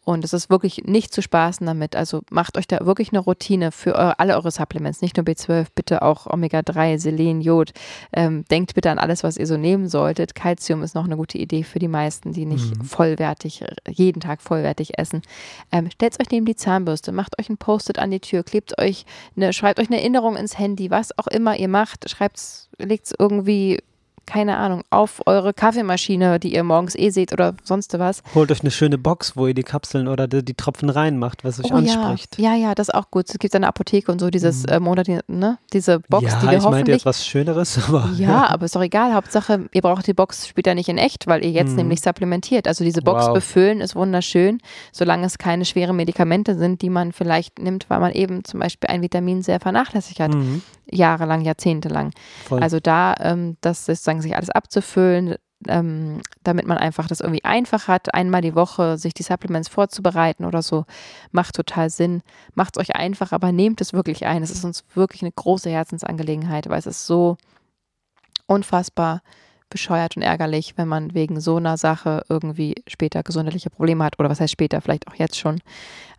und 0.10 0.24
es 0.24 0.34
ist 0.34 0.50
wirklich 0.50 0.86
nicht 0.86 1.14
zu 1.14 1.22
spaßen 1.22 1.68
damit. 1.68 1.96
Also 1.96 2.22
macht 2.32 2.58
euch 2.58 2.66
da 2.66 2.84
wirklich 2.84 3.10
eine 3.12 3.20
Routine 3.20 3.72
für 3.72 3.94
eure, 3.94 4.18
alle 4.18 4.36
eure 4.36 4.50
Supplements, 4.50 5.04
nicht 5.04 5.18
nur 5.18 5.24
B12, 5.24 5.68
bitte 5.76 6.02
auch 6.02 6.26
Omega-3, 6.26 6.98
Selen, 6.98 7.42
Jod. 7.42 7.74
Ähm, 8.12 8.44
denkt 8.50 8.74
bitte 8.74 8.90
an 8.90 8.98
alles, 8.98 9.24
was 9.24 9.38
ihr 9.38 9.46
so 9.46 9.56
nehmen 9.56 9.88
solltet. 9.88 10.34
Calcium 10.34 10.82
ist 10.82 10.96
noch 10.96 11.06
eine 11.06 11.16
gute 11.16 11.38
Idee 11.38 11.62
für 11.62 11.78
die 11.78 11.88
meisten, 11.88 12.34
die 12.34 12.48
nicht 12.48 12.76
mhm. 12.76 12.86
vollwertig, 12.86 13.64
jeden 13.88 14.20
Tag 14.20 14.42
vollwertig 14.42 14.98
essen. 14.98 15.22
Ähm, 15.72 15.92
Stellt 15.92 16.20
euch 16.20 16.32
neben 16.32 16.48
die 16.48 16.56
Zahnbürste, 16.56 17.12
macht 17.12 17.40
euch 17.40 17.50
ein 17.50 17.58
Post-it 17.58 18.00
an 18.00 18.10
die 18.10 18.20
Tür, 18.20 18.42
klebt 18.42 18.80
euch 18.82 19.06
eine, 19.38 19.54
schreibt 19.54 19.80
euch 19.80 19.90
eine 19.90 20.00
Erinnerung 20.00 20.38
ins 20.38 20.58
Handy, 20.58 20.90
was 20.90 21.16
auch 21.20 21.28
immer 21.28 21.56
ihr 21.56 21.68
macht, 21.68 22.10
schreibt 22.10 22.40
legt 22.80 23.06
es 23.06 23.14
irgendwie 23.18 23.80
keine 24.30 24.58
Ahnung, 24.58 24.84
auf 24.92 25.22
eure 25.26 25.56
Kaffeemaschine, 25.56 26.40
die 26.40 26.54
ihr 26.54 26.64
morgens 26.64 26.96
eh 26.96 27.10
seht 27.10 27.34
oder 27.34 27.56
sonst 27.64 27.98
was. 27.98 28.22
Holt 28.36 28.52
euch 28.52 28.62
eine 28.62 28.70
schöne 28.70 29.00
Box, 29.00 29.36
wo 29.36 29.48
ihr 29.48 29.56
die 29.56 29.64
Kapseln 29.64 30.08
oder 30.08 30.28
die, 30.28 30.46
die 30.46 30.54
Tropfen 30.54 30.92
reinmacht, 30.92 31.44
was 31.44 31.60
euch 31.60 31.72
oh, 31.72 31.78
anspricht. 31.78 32.38
Ja. 32.38 32.54
ja, 32.54 32.68
ja, 32.68 32.76
das 32.76 32.90
ist 32.90 32.94
auch 32.94 33.10
gut. 33.10 33.26
Es 33.28 33.40
gibt 33.40 33.56
eine 33.56 33.68
Apotheke 33.68 34.12
und 34.12 34.20
so, 34.20 34.30
dieses 34.30 34.68
mhm. 34.68 34.74
äh, 34.74 34.80
Monat, 34.80 35.08
ne? 35.28 35.58
Diese 35.74 36.00
Box, 36.02 36.26
ja, 36.26 36.40
die 36.42 36.46
wir 36.46 36.58
ich 36.58 36.58
hoffentlich. 36.58 36.72
meinte 36.72 36.92
jetzt 36.92 37.06
was 37.08 37.26
Schöneres, 37.26 37.80
aber. 37.88 38.12
Ja, 38.18 38.48
aber 38.52 38.66
ist 38.66 38.76
doch 38.76 38.84
egal. 38.84 39.16
Hauptsache, 39.16 39.68
ihr 39.74 39.82
braucht 39.82 40.06
die 40.06 40.14
Box 40.14 40.48
später 40.48 40.76
nicht 40.76 40.90
in 40.90 41.00
echt, 41.00 41.26
weil 41.26 41.44
ihr 41.44 41.52
jetzt 41.52 41.72
mhm. 41.72 41.78
nämlich 41.78 42.02
supplementiert. 42.02 42.68
Also 42.68 42.84
diese 42.84 43.02
Box 43.02 43.26
wow. 43.26 43.34
befüllen 43.34 43.82
ist 43.82 43.96
wunderschön, 43.96 44.60
solange 44.92 45.26
es 45.26 45.40
keine 45.40 45.66
schweren 45.66 45.96
Medikamente 45.96 46.56
sind, 46.56 46.84
die 46.84 46.92
man 46.92 47.14
vielleicht 47.14 47.58
nimmt, 47.58 47.90
weil 47.90 48.00
man 48.00 48.12
eben 48.12 48.44
zum 48.44 48.60
Beispiel 48.60 48.92
ein 48.92 49.02
Vitamin 49.02 49.42
sehr 49.42 49.60
vernachlässigt 49.60 50.20
hat. 50.20 50.36
Mhm 50.36 50.62
jahrelang, 50.92 51.42
jahrzehntelang. 51.42 52.12
Voll. 52.46 52.62
Also 52.62 52.80
da, 52.80 53.16
ähm, 53.20 53.58
das 53.62 53.86
sozusagen 53.86 54.22
sich 54.22 54.36
alles 54.36 54.50
abzufüllen, 54.50 55.36
ähm, 55.68 56.22
damit 56.44 56.66
man 56.66 56.78
einfach 56.78 57.08
das 57.08 57.20
irgendwie 57.20 57.44
einfach 57.44 57.88
hat, 57.88 58.14
einmal 58.14 58.42
die 58.42 58.56
Woche 58.56 58.98
sich 58.98 59.14
die 59.14 59.24
Supplements 59.24 59.68
vorzubereiten 59.68 60.46
oder 60.46 60.62
so, 60.62 60.86
macht 61.32 61.56
total 61.56 61.90
Sinn. 61.90 62.22
Macht 62.56 62.78
es 62.78 62.82
euch 62.82 62.96
einfach, 62.96 63.32
aber 63.32 63.52
nehmt 63.52 63.82
es 63.82 63.94
wirklich 63.94 64.26
ein. 64.26 64.42
Es 64.42 64.52
ist 64.52 64.64
uns 64.64 64.86
wirklich 64.94 65.22
eine 65.22 65.32
große 65.32 65.70
Herzensangelegenheit, 65.70 66.70
weil 66.70 66.80
es 66.80 66.86
ist 66.86 67.06
so 67.06 67.38
unfassbar 68.48 69.22
bescheuert 69.70 70.18
und 70.18 70.24
ärgerlich, 70.24 70.74
wenn 70.78 70.88
man 70.88 71.14
wegen 71.14 71.40
so 71.40 71.58
einer 71.58 71.78
Sache 71.78 72.24
irgendwie 72.30 72.76
später 72.88 73.24
gesundheitliche 73.24 73.70
Probleme 73.70 74.04
hat 74.04 74.20
oder 74.20 74.30
was 74.30 74.40
heißt 74.40 74.54
später, 74.54 74.82
vielleicht 74.82 75.08
auch 75.08 75.16
jetzt 75.16 75.38
schon. 75.38 75.62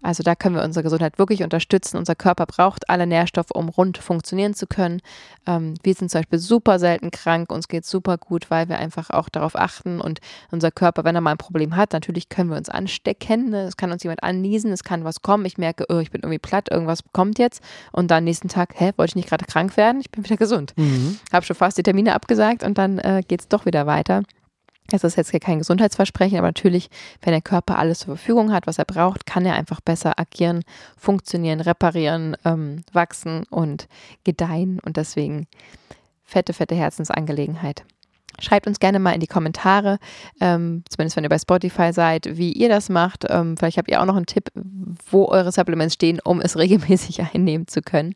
Also 0.02 0.23
da 0.23 0.35
können 0.35 0.54
wir 0.54 0.62
unsere 0.62 0.83
Gesundheit 0.83 1.19
wirklich 1.19 1.42
unterstützen. 1.42 1.99
Unser 1.99 2.14
Körper 2.14 2.47
braucht 2.47 2.88
alle 2.88 3.07
Nährstoffe, 3.07 3.50
um 3.52 3.69
rund 3.69 3.99
funktionieren 3.99 4.55
zu 4.55 4.66
können. 4.66 5.03
Ähm, 5.46 5.74
wir 5.83 5.94
sind 5.94 6.11
zum 6.11 6.20
Beispiel 6.20 6.38
super 6.38 6.79
selten 6.79 7.11
krank, 7.11 7.53
uns 7.53 7.68
geht 7.68 7.85
super 7.85 8.16
gut, 8.16 8.51
weil 8.51 8.68
wir 8.68 8.79
einfach 8.79 9.11
auch 9.11 9.29
darauf 9.29 9.57
achten 9.57 10.01
und 10.01 10.20
unser 10.51 10.70
Körper, 10.70 11.05
wenn 11.05 11.14
er 11.14 11.20
mal 11.20 11.33
ein 11.33 11.38
Problem 11.38 11.77
hat, 11.77 11.92
natürlich 11.92 12.31
können 12.31 12.51
wir 12.51 12.57
uns 12.57 12.70
anstecken. 12.70 13.51
Ne? 13.51 13.64
Es 13.64 13.77
kann 13.77 13.92
uns 13.92 14.03
jemand 14.03 14.22
anniesen, 14.22 14.72
es 14.72 14.85
kann 14.85 15.05
was 15.05 15.20
kommen. 15.20 15.44
Ich 15.44 15.59
merke, 15.59 15.85
oh, 15.90 15.98
ich 15.98 16.11
bin 16.11 16.22
irgendwie 16.22 16.38
platt, 16.38 16.70
irgendwas 16.70 17.01
kommt 17.12 17.38
jetzt 17.38 17.62
und 17.92 18.11
dann 18.11 18.24
nächsten 18.24 18.48
Tag, 18.48 18.72
hä, 18.77 18.92
wollte 18.96 19.11
ich 19.11 19.16
nicht 19.16 19.29
gerade 19.29 19.44
krank 19.44 19.77
werden? 19.77 20.01
Ich 20.01 20.11
bin 20.11 20.24
wieder 20.24 20.37
gesund. 20.37 20.72
Mhm. 20.77 21.18
Habe 21.31 21.44
schon 21.44 21.57
fast 21.57 21.77
die 21.77 21.83
Termine 21.83 22.14
abgesagt 22.14 22.64
und 22.64 22.79
dann 22.79 22.98
äh, 22.98 23.22
geht 23.27 23.39
es 23.40 23.48
doch 23.48 23.66
wieder 23.66 23.87
weiter. 23.87 24.22
Das 24.90 25.05
ist 25.05 25.16
jetzt 25.16 25.33
kein 25.40 25.59
Gesundheitsversprechen, 25.59 26.37
aber 26.38 26.48
natürlich, 26.48 26.90
wenn 27.22 27.33
der 27.33 27.40
Körper 27.40 27.79
alles 27.79 28.00
zur 28.00 28.16
Verfügung 28.16 28.53
hat, 28.53 28.66
was 28.66 28.79
er 28.79 28.85
braucht, 28.85 29.24
kann 29.24 29.46
er 29.46 29.55
einfach 29.55 29.81
besser 29.81 30.18
agieren, 30.18 30.62
funktionieren, 30.96 31.61
reparieren, 31.61 32.37
ähm, 32.44 32.83
wachsen 32.92 33.44
und 33.50 33.87
gedeihen. 34.24 34.81
Und 34.81 34.96
deswegen 34.96 35.46
fette, 36.24 36.53
fette 36.53 36.74
Herzensangelegenheit. 36.74 37.85
Schreibt 38.40 38.66
uns 38.66 38.81
gerne 38.81 38.98
mal 38.98 39.12
in 39.12 39.20
die 39.20 39.26
Kommentare, 39.26 39.98
ähm, 40.40 40.83
zumindest 40.88 41.16
wenn 41.16 41.24
ihr 41.24 41.31
bei 41.31 41.38
Spotify 41.38 41.92
seid, 41.92 42.38
wie 42.38 42.53
ihr 42.53 42.68
das 42.68 42.88
macht. 42.88 43.26
Ähm, 43.29 43.57
vielleicht 43.57 43.76
habt 43.76 43.90
ihr 43.90 44.00
auch 44.00 44.07
noch 44.07 44.16
einen 44.16 44.26
Tipp, 44.26 44.50
wo 45.11 45.26
eure 45.26 45.53
Supplements 45.53 45.94
stehen, 45.94 46.20
um 46.24 46.40
es 46.40 46.57
regelmäßig 46.59 47.20
einnehmen 47.35 47.68
zu 47.68 47.83
können. 47.83 48.14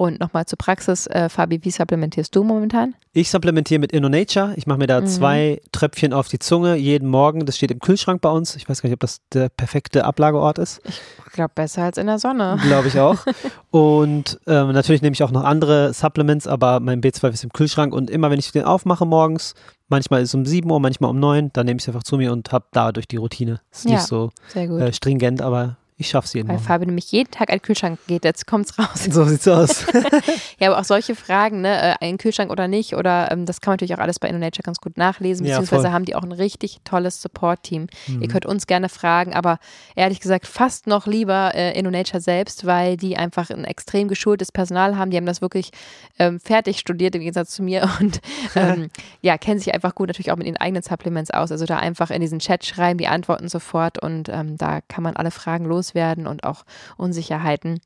Und 0.00 0.18
nochmal 0.18 0.46
zur 0.46 0.56
Praxis, 0.56 1.06
äh, 1.08 1.28
Fabi, 1.28 1.62
wie 1.62 1.70
supplementierst 1.70 2.34
du 2.34 2.42
momentan? 2.42 2.94
Ich 3.12 3.28
supplementiere 3.28 3.78
mit 3.78 3.92
InnoNature. 3.92 4.54
Ich 4.56 4.66
mache 4.66 4.78
mir 4.78 4.86
da 4.86 5.02
mhm. 5.02 5.06
zwei 5.06 5.60
Tröpfchen 5.72 6.14
auf 6.14 6.26
die 6.26 6.38
Zunge 6.38 6.76
jeden 6.76 7.06
Morgen. 7.06 7.44
Das 7.44 7.58
steht 7.58 7.70
im 7.70 7.80
Kühlschrank 7.80 8.22
bei 8.22 8.30
uns. 8.30 8.56
Ich 8.56 8.66
weiß 8.66 8.80
gar 8.80 8.88
nicht, 8.88 8.94
ob 8.94 9.00
das 9.00 9.20
der 9.34 9.50
perfekte 9.50 10.06
Ablageort 10.06 10.56
ist. 10.56 10.80
Ich 10.86 11.32
glaube, 11.34 11.52
besser 11.54 11.82
als 11.82 11.98
in 11.98 12.06
der 12.06 12.18
Sonne. 12.18 12.58
Glaube 12.62 12.88
ich 12.88 12.98
auch. 12.98 13.18
und 13.70 14.40
ähm, 14.46 14.72
natürlich 14.72 15.02
nehme 15.02 15.12
ich 15.12 15.22
auch 15.22 15.32
noch 15.32 15.44
andere 15.44 15.92
Supplements, 15.92 16.46
aber 16.46 16.80
mein 16.80 17.02
B12 17.02 17.32
ist 17.34 17.44
im 17.44 17.52
Kühlschrank. 17.52 17.92
Und 17.92 18.08
immer, 18.08 18.30
wenn 18.30 18.38
ich 18.38 18.50
den 18.52 18.64
aufmache 18.64 19.04
morgens, 19.04 19.52
manchmal 19.90 20.22
ist 20.22 20.30
es 20.30 20.34
um 20.34 20.46
7 20.46 20.70
Uhr, 20.70 20.80
manchmal 20.80 21.10
um 21.10 21.20
9, 21.20 21.50
dann 21.52 21.66
nehme 21.66 21.76
ich 21.76 21.84
es 21.84 21.88
einfach 21.88 22.04
zu 22.04 22.16
mir 22.16 22.32
und 22.32 22.52
habe 22.52 22.64
dadurch 22.72 23.06
die 23.06 23.16
Routine. 23.16 23.60
Ist 23.70 23.84
ja, 23.84 23.96
nicht 23.96 24.06
so 24.06 24.30
äh, 24.54 24.94
stringent, 24.94 25.42
aber 25.42 25.76
ich 26.00 26.08
schaff's 26.08 26.32
jeden 26.32 26.48
Weil 26.48 26.56
Morgen. 26.56 26.66
Fabi 26.66 26.86
nämlich 26.86 27.12
jeden 27.12 27.30
Tag 27.30 27.48
den 27.48 27.60
Kühlschrank 27.60 27.98
geht, 28.06 28.24
jetzt 28.24 28.46
kommt's 28.46 28.78
raus. 28.78 29.04
So 29.10 29.26
sieht's 29.26 29.46
aus. 29.46 29.84
ja, 30.58 30.70
aber 30.70 30.80
auch 30.80 30.84
solche 30.84 31.14
Fragen, 31.14 31.60
ne, 31.60 31.78
äh, 31.78 31.94
ein 32.00 32.16
Kühlschrank 32.16 32.50
oder 32.50 32.68
nicht, 32.68 32.96
oder 32.96 33.30
ähm, 33.30 33.44
das 33.44 33.60
kann 33.60 33.72
man 33.72 33.74
natürlich 33.74 33.94
auch 33.94 34.02
alles 34.02 34.18
bei 34.18 34.28
InnoNature 34.28 34.62
ganz 34.62 34.80
gut 34.80 34.96
nachlesen, 34.96 35.44
beziehungsweise 35.44 35.88
ja, 35.88 35.92
haben 35.92 36.06
die 36.06 36.14
auch 36.14 36.22
ein 36.22 36.32
richtig 36.32 36.78
tolles 36.84 37.20
Support-Team. 37.20 37.88
Mhm. 38.06 38.22
Ihr 38.22 38.28
könnt 38.28 38.46
uns 38.46 38.66
gerne 38.66 38.88
fragen, 38.88 39.34
aber 39.34 39.58
ehrlich 39.94 40.20
gesagt 40.20 40.46
fast 40.46 40.86
noch 40.86 41.06
lieber 41.06 41.54
äh, 41.54 41.78
InnoNature 41.78 42.22
selbst, 42.22 42.64
weil 42.64 42.96
die 42.96 43.18
einfach 43.18 43.50
ein 43.50 43.66
extrem 43.66 44.08
geschultes 44.08 44.52
Personal 44.52 44.96
haben. 44.96 45.10
Die 45.10 45.18
haben 45.18 45.26
das 45.26 45.42
wirklich 45.42 45.70
ähm, 46.18 46.40
fertig 46.40 46.78
studiert 46.78 47.14
im 47.14 47.20
Gegensatz 47.20 47.50
zu 47.50 47.62
mir 47.62 47.90
und 48.00 48.22
ähm, 48.56 48.88
ja, 49.20 49.36
kennen 49.36 49.58
sich 49.58 49.74
einfach 49.74 49.94
gut 49.94 50.08
natürlich 50.08 50.32
auch 50.32 50.36
mit 50.36 50.46
den 50.46 50.56
eigenen 50.56 50.82
Supplements 50.82 51.30
aus. 51.30 51.52
Also 51.52 51.66
da 51.66 51.78
einfach 51.78 52.08
in 52.10 52.22
diesen 52.22 52.38
Chat 52.38 52.64
schreiben, 52.64 52.96
die 52.96 53.06
antworten 53.06 53.50
sofort 53.50 54.02
und 54.02 54.30
ähm, 54.30 54.56
da 54.56 54.80
kann 54.88 55.04
man 55.04 55.14
alle 55.14 55.30
Fragen 55.30 55.66
los 55.66 55.89
werden 55.94 56.26
und 56.26 56.44
auch 56.44 56.64
Unsicherheiten. 56.96 57.80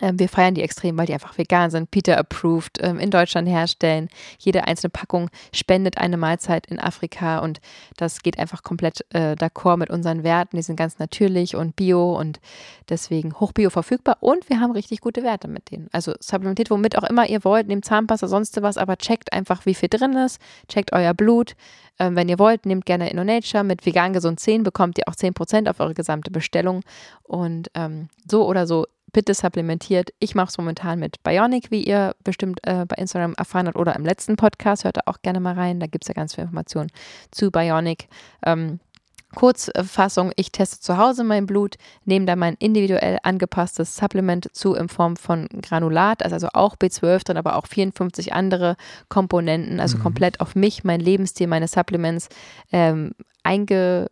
Ähm, 0.00 0.18
wir 0.18 0.28
feiern 0.28 0.54
die 0.54 0.62
extrem, 0.62 0.98
weil 0.98 1.06
die 1.06 1.14
einfach 1.14 1.36
vegan 1.38 1.70
sind, 1.70 1.90
Peter 1.90 2.18
approved, 2.18 2.78
ähm, 2.82 2.98
in 2.98 3.10
Deutschland 3.10 3.48
herstellen. 3.48 4.08
Jede 4.38 4.64
einzelne 4.66 4.90
Packung 4.90 5.30
spendet 5.52 5.98
eine 5.98 6.16
Mahlzeit 6.16 6.66
in 6.66 6.78
Afrika 6.78 7.38
und 7.38 7.60
das 7.96 8.22
geht 8.22 8.38
einfach 8.38 8.62
komplett 8.62 9.04
äh, 9.10 9.32
d'accord 9.32 9.76
mit 9.76 9.90
unseren 9.90 10.22
Werten. 10.22 10.56
Die 10.56 10.62
sind 10.62 10.76
ganz 10.76 10.98
natürlich 10.98 11.56
und 11.56 11.76
bio 11.76 12.18
und 12.18 12.40
deswegen 12.88 13.34
hochbio 13.34 13.70
verfügbar 13.70 14.18
und 14.20 14.48
wir 14.48 14.60
haben 14.60 14.72
richtig 14.72 15.00
gute 15.00 15.22
Werte 15.22 15.48
mit 15.48 15.70
denen. 15.70 15.88
Also 15.92 16.14
supplementiert 16.20 16.70
womit 16.70 16.98
auch 16.98 17.04
immer 17.04 17.28
ihr 17.28 17.44
wollt, 17.44 17.68
nehmt 17.68 17.84
Zahnpasta, 17.84 18.28
sonst 18.28 18.60
was, 18.62 18.78
aber 18.78 18.96
checkt 18.96 19.32
einfach, 19.32 19.66
wie 19.66 19.74
viel 19.74 19.88
drin 19.88 20.14
ist, 20.14 20.40
checkt 20.68 20.92
euer 20.92 21.14
Blut. 21.14 21.54
Ähm, 21.98 22.14
wenn 22.16 22.28
ihr 22.28 22.38
wollt, 22.38 22.66
nehmt 22.66 22.84
gerne 22.84 23.10
InnoNature. 23.10 23.64
Mit 23.64 23.86
vegan 23.86 24.12
gesund 24.12 24.38
10 24.38 24.62
bekommt 24.62 24.98
ihr 24.98 25.04
auch 25.08 25.14
10% 25.14 25.68
auf 25.68 25.80
eure 25.80 25.94
gesamte 25.94 26.30
Bestellung 26.30 26.82
und 27.22 27.70
ähm, 27.74 28.08
so 28.30 28.46
oder 28.46 28.66
so 28.66 28.86
bitte 29.12 29.34
supplementiert. 29.34 30.10
Ich 30.18 30.34
mache 30.34 30.48
es 30.48 30.58
momentan 30.58 30.98
mit 30.98 31.22
Bionic, 31.22 31.70
wie 31.70 31.84
ihr 31.84 32.14
bestimmt 32.24 32.60
äh, 32.64 32.84
bei 32.86 32.96
Instagram 32.96 33.34
erfahren 33.36 33.66
habt 33.66 33.76
oder 33.76 33.96
im 33.96 34.04
letzten 34.04 34.36
Podcast. 34.36 34.84
Hört 34.84 34.98
da 34.98 35.02
auch 35.06 35.22
gerne 35.22 35.40
mal 35.40 35.54
rein. 35.54 35.80
Da 35.80 35.86
gibt 35.86 36.04
es 36.04 36.08
ja 36.08 36.14
ganz 36.14 36.34
viel 36.34 36.44
Informationen 36.44 36.90
zu 37.30 37.50
Bionic. 37.50 38.08
Ähm, 38.44 38.80
Kurzfassung, 39.34 40.32
ich 40.36 40.52
teste 40.52 40.80
zu 40.80 40.96
Hause 40.96 41.24
mein 41.24 41.46
Blut, 41.46 41.76
nehme 42.04 42.26
da 42.26 42.36
mein 42.36 42.54
individuell 42.58 43.18
angepasstes 43.22 43.96
Supplement 43.96 44.48
zu 44.52 44.74
in 44.74 44.88
Form 44.88 45.16
von 45.16 45.48
Granulat, 45.62 46.22
also 46.22 46.48
auch 46.52 46.76
B12 46.76 47.24
drin, 47.24 47.36
aber 47.36 47.56
auch 47.56 47.66
54 47.66 48.32
andere 48.32 48.76
Komponenten, 49.08 49.80
also 49.80 49.98
mhm. 49.98 50.02
komplett 50.02 50.40
auf 50.40 50.54
mich, 50.54 50.84
mein 50.84 51.00
Lebensstil, 51.00 51.48
meine 51.48 51.68
Supplements 51.68 52.28
ähm, 52.72 53.12
einge 53.42 54.06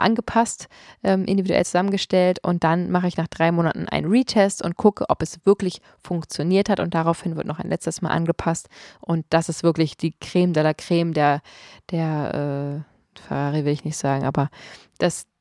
angepasst, 0.00 0.68
ähm, 1.02 1.24
individuell 1.24 1.64
zusammengestellt 1.64 2.38
und 2.42 2.64
dann 2.64 2.90
mache 2.90 3.08
ich 3.08 3.16
nach 3.16 3.28
drei 3.28 3.52
Monaten 3.52 3.88
einen 3.88 4.10
Retest 4.10 4.62
und 4.62 4.76
gucke, 4.76 5.08
ob 5.08 5.22
es 5.22 5.44
wirklich 5.44 5.80
funktioniert 6.02 6.68
hat. 6.68 6.80
Und 6.80 6.94
daraufhin 6.94 7.36
wird 7.36 7.46
noch 7.46 7.58
ein 7.58 7.68
letztes 7.68 8.02
Mal 8.02 8.10
angepasst. 8.10 8.68
Und 9.00 9.24
das 9.30 9.48
ist 9.48 9.62
wirklich 9.62 9.96
die 9.96 10.12
Creme 10.20 10.52
de 10.52 10.62
la 10.62 10.74
Creme 10.74 11.12
der, 11.12 11.42
der 11.90 12.84
äh, 12.84 13.20
Ferrari 13.20 13.64
will 13.64 13.72
ich 13.72 13.84
nicht 13.84 13.96
sagen, 13.96 14.24
aber 14.24 14.50
das, 14.98 15.26
das 15.26 15.35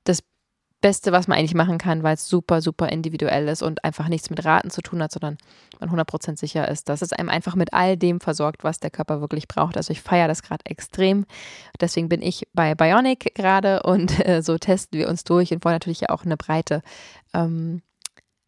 Beste, 0.86 1.12
was 1.12 1.28
man 1.28 1.39
eigentlich 1.39 1.56
machen 1.56 1.80
kann, 1.80 2.04
weil 2.04 2.13
es 2.13 2.28
super, 2.28 2.62
super 2.62 2.89
individuell 2.89 3.48
ist 3.48 3.63
und 3.63 3.84
einfach 3.84 4.08
nichts 4.08 4.30
mit 4.30 4.45
Raten 4.45 4.69
zu 4.69 4.84
tun 4.84 5.02
hat, 5.02 5.12
sondern 5.12 5.39
man 5.80 5.89
100% 5.89 6.38
sicher 6.38 6.67
ist, 6.67 6.89
dass 6.89 7.02
es 7.02 7.12
einem 7.12 7.30
einfach 7.30 7.56
mit 7.56 7.74
all 7.74 7.98
dem 7.98 8.19
versorgt, 8.19 8.63
was 8.63 8.80
der 8.80 8.91
Körper 8.91 9.19
wirklich 9.19 9.48
braucht. 9.48 9.78
Also 9.78 9.91
ich 9.91 10.04
feiere 10.04 10.28
das 10.28 10.43
gerade 10.43 10.63
extrem. 10.67 11.26
Deswegen 11.82 12.08
bin 12.08 12.21
ich 12.21 12.48
bei 12.54 12.76
Bionic 12.76 13.34
gerade 13.34 13.82
und 13.82 14.19
äh, 14.28 14.43
so 14.43 14.60
testen 14.60 15.00
wir 15.00 15.10
uns 15.10 15.24
durch 15.24 15.52
und 15.52 15.65
wollen 15.65 15.74
natürlich 15.74 16.12
auch 16.12 16.24
eine 16.24 16.38
breite 16.38 16.84
ähm, 17.34 17.82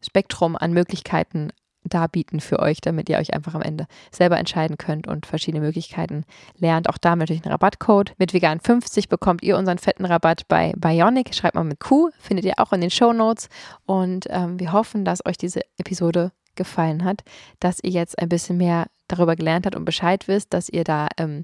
Spektrum 0.00 0.54
an 0.54 0.72
Möglichkeiten 0.72 1.50
darbieten 1.88 2.40
für 2.40 2.58
euch, 2.58 2.80
damit 2.80 3.08
ihr 3.08 3.18
euch 3.18 3.34
einfach 3.34 3.54
am 3.54 3.62
Ende 3.62 3.86
selber 4.10 4.38
entscheiden 4.38 4.78
könnt 4.78 5.06
und 5.06 5.26
verschiedene 5.26 5.64
Möglichkeiten 5.64 6.24
lernt. 6.56 6.88
Auch 6.88 6.98
da 6.98 7.16
natürlich 7.16 7.44
einen 7.44 7.52
Rabattcode. 7.52 8.14
Mit 8.18 8.32
vegan 8.32 8.60
50 8.60 9.08
bekommt 9.08 9.42
ihr 9.42 9.56
unseren 9.56 9.78
fetten 9.78 10.04
Rabatt 10.04 10.48
bei 10.48 10.72
Bionic. 10.76 11.34
Schreibt 11.34 11.54
mal 11.54 11.64
mit 11.64 11.80
Q, 11.80 12.10
findet 12.18 12.44
ihr 12.44 12.54
auch 12.58 12.72
in 12.72 12.80
den 12.80 12.90
Show 12.90 13.12
Notes. 13.12 13.48
Und 13.86 14.26
ähm, 14.30 14.58
wir 14.58 14.72
hoffen, 14.72 15.04
dass 15.04 15.24
euch 15.26 15.36
diese 15.36 15.60
Episode 15.78 16.32
gefallen 16.56 17.04
hat, 17.04 17.22
dass 17.60 17.78
ihr 17.82 17.90
jetzt 17.90 18.18
ein 18.18 18.28
bisschen 18.28 18.58
mehr 18.58 18.86
darüber 19.06 19.36
gelernt 19.36 19.64
habt 19.64 19.76
und 19.76 19.84
Bescheid 19.84 20.28
wisst, 20.28 20.52
dass 20.52 20.68
ihr 20.68 20.84
da 20.84 21.08
ähm, 21.16 21.42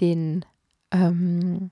den 0.00 0.44
ähm, 0.90 1.70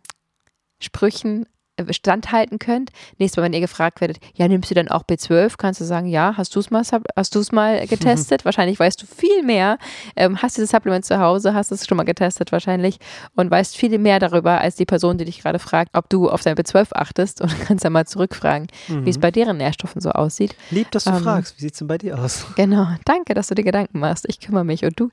Sprüchen 0.79 1.47
standhalten 1.91 2.59
könnt. 2.59 2.91
Nächstes 3.19 3.37
Mal, 3.39 3.45
wenn 3.45 3.53
ihr 3.53 3.61
gefragt 3.61 4.01
werdet, 4.01 4.19
ja, 4.35 4.47
nimmst 4.47 4.71
du 4.71 4.75
dann 4.75 4.89
auch 4.89 5.05
B12, 5.05 5.55
kannst 5.57 5.81
du 5.81 5.85
sagen, 5.85 6.07
ja, 6.07 6.35
hast 6.37 6.55
du 6.55 6.61
es 6.61 6.71
mal, 6.71 6.83
hast 7.17 7.35
du 7.35 7.41
es 7.41 7.53
mal 7.53 7.87
getestet? 7.87 8.45
wahrscheinlich 8.45 8.79
weißt 8.79 9.03
du 9.03 9.07
viel 9.07 9.43
mehr, 9.43 9.79
ähm, 10.17 10.41
hast 10.43 10.57
dieses 10.57 10.71
Supplement 10.71 11.05
zu 11.05 11.19
Hause, 11.19 11.55
hast 11.55 11.73
es 11.73 11.87
schon 11.87 11.97
mal 11.97 12.05
getestet 12.05 12.53
wahrscheinlich 12.53 12.99
und 13.35 13.51
weißt 13.51 13.77
viel 13.77 13.99
mehr 13.99 14.19
darüber 14.19 14.61
als 14.61 14.77
die 14.77 14.85
Person, 14.85 15.19
die 15.19 15.25
dich 15.25 15.41
gerade 15.41 15.59
fragt, 15.59 15.97
ob 15.97 16.09
du 16.09 16.29
auf 16.29 16.43
dein 16.43 16.57
B12 16.57 16.89
achtest 16.93 17.41
und 17.41 17.59
kannst 17.67 17.85
dann 17.85 17.93
mal 17.93 18.07
zurückfragen, 18.07 18.69
mhm. 18.89 19.07
wie 19.07 19.11
es 19.11 19.17
mhm. 19.17 19.23
bei 19.23 19.31
deren 19.31 19.57
Nährstoffen 19.57 20.01
so 20.01 20.11
aussieht. 20.11 20.55
Lieb, 20.71 20.91
dass 20.91 21.05
du 21.05 21.11
ähm, 21.11 21.23
fragst, 21.23 21.57
wie 21.57 21.63
sieht 21.63 21.73
es 21.73 21.79
denn 21.79 21.89
bei 21.89 21.99
dir 21.99 22.19
aus? 22.19 22.47
Genau, 22.63 22.87
danke, 23.05 23.35
dass 23.35 23.49
du 23.49 23.55
dir 23.55 23.65
Gedanken 23.65 23.99
machst. 23.99 24.25
Ich 24.29 24.39
kümmere 24.39 24.65
mich 24.65 24.85
und 24.85 24.99
du 25.01 25.11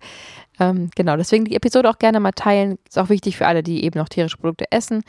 ähm, 0.60 0.89
genau, 0.95 1.15
deswegen 1.15 1.45
die 1.45 1.56
Episode 1.56 1.89
auch 1.89 2.00
gerne 2.00 2.19
mal 2.19 2.34
teilen. 2.34 2.78
Ist 2.88 3.00
auch 3.00 3.10
wichtig 3.10 3.38
für 3.38 3.48
alle, 3.48 3.63
die 3.63 3.84
eben 3.84 3.98
noch 3.98 4.10
tierische 4.10 4.38
Produkte 4.38 4.65
essen 4.72 5.04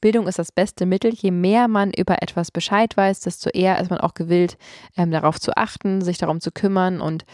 Bildung 0.00 0.28
ist 0.28 0.38
das 0.38 0.52
beste 0.52 0.86
Mittel. 0.86 1.12
Je 1.14 1.30
mehr 1.30 1.68
man 1.68 1.92
über 1.92 2.22
etwas 2.22 2.50
Bescheid 2.50 2.96
weiß, 2.96 3.20
desto 3.20 3.50
eher 3.50 3.80
ist 3.80 3.90
man 3.90 4.00
auch 4.00 4.14
gewillt, 4.14 4.56
ähm, 4.96 5.10
darauf 5.10 5.40
zu 5.40 5.56
achten, 5.56 6.02
sich 6.02 6.18
darum 6.18 6.40
zu 6.40 6.50
kümmern 6.50 7.00
und 7.00 7.24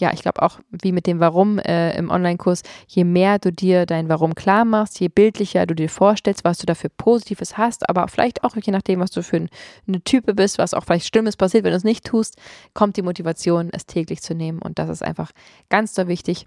ja, 0.00 0.12
ich 0.12 0.22
glaube 0.22 0.42
auch 0.42 0.60
wie 0.70 0.92
mit 0.92 1.06
dem 1.06 1.20
Warum 1.20 1.58
äh, 1.58 1.96
im 1.96 2.10
Online-Kurs, 2.10 2.62
je 2.86 3.04
mehr 3.04 3.38
du 3.38 3.52
dir 3.52 3.86
dein 3.86 4.08
Warum 4.08 4.34
klar 4.34 4.64
machst, 4.64 5.00
je 5.00 5.08
bildlicher 5.08 5.66
du 5.66 5.74
dir 5.74 5.88
vorstellst, 5.88 6.44
was 6.44 6.58
du 6.58 6.66
dafür 6.66 6.90
Positives 6.96 7.58
hast, 7.58 7.88
aber 7.88 8.06
vielleicht 8.08 8.44
auch 8.44 8.56
je 8.56 8.72
nachdem, 8.72 9.00
was 9.00 9.10
du 9.10 9.22
für 9.22 9.36
ein, 9.36 9.48
eine 9.86 10.00
Type 10.02 10.34
bist, 10.34 10.58
was 10.58 10.74
auch 10.74 10.84
vielleicht 10.84 11.06
Schlimmes 11.06 11.36
passiert, 11.36 11.64
wenn 11.64 11.72
du 11.72 11.76
es 11.76 11.84
nicht 11.84 12.04
tust, 12.04 12.36
kommt 12.74 12.96
die 12.96 13.02
Motivation, 13.02 13.70
es 13.72 13.86
täglich 13.86 14.22
zu 14.22 14.34
nehmen. 14.34 14.60
Und 14.60 14.78
das 14.78 14.88
ist 14.88 15.02
einfach 15.02 15.32
ganz 15.68 15.94
so 15.94 16.06
wichtig. 16.06 16.46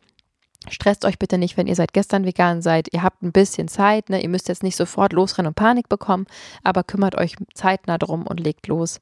Stresst 0.70 1.06
euch 1.06 1.18
bitte 1.18 1.38
nicht, 1.38 1.58
wenn 1.58 1.68
ihr 1.68 1.76
seit 1.76 1.92
gestern 1.92 2.24
vegan 2.24 2.62
seid. 2.62 2.94
Ihr 2.94 3.02
habt 3.02 3.24
ein 3.24 3.32
bisschen 3.32 3.68
Zeit. 3.68 4.10
Ne? 4.10 4.22
Ihr 4.22 4.30
müsst 4.30 4.48
jetzt 4.48 4.62
nicht 4.62 4.76
sofort 4.76 5.12
losrennen 5.12 5.48
und 5.48 5.56
Panik 5.56 5.90
bekommen, 5.90 6.28
aber 6.64 6.84
kümmert 6.84 7.16
euch 7.16 7.36
zeitnah 7.56 7.98
drum 7.98 8.28
und 8.28 8.40
legt 8.40 8.68
los. 8.68 9.02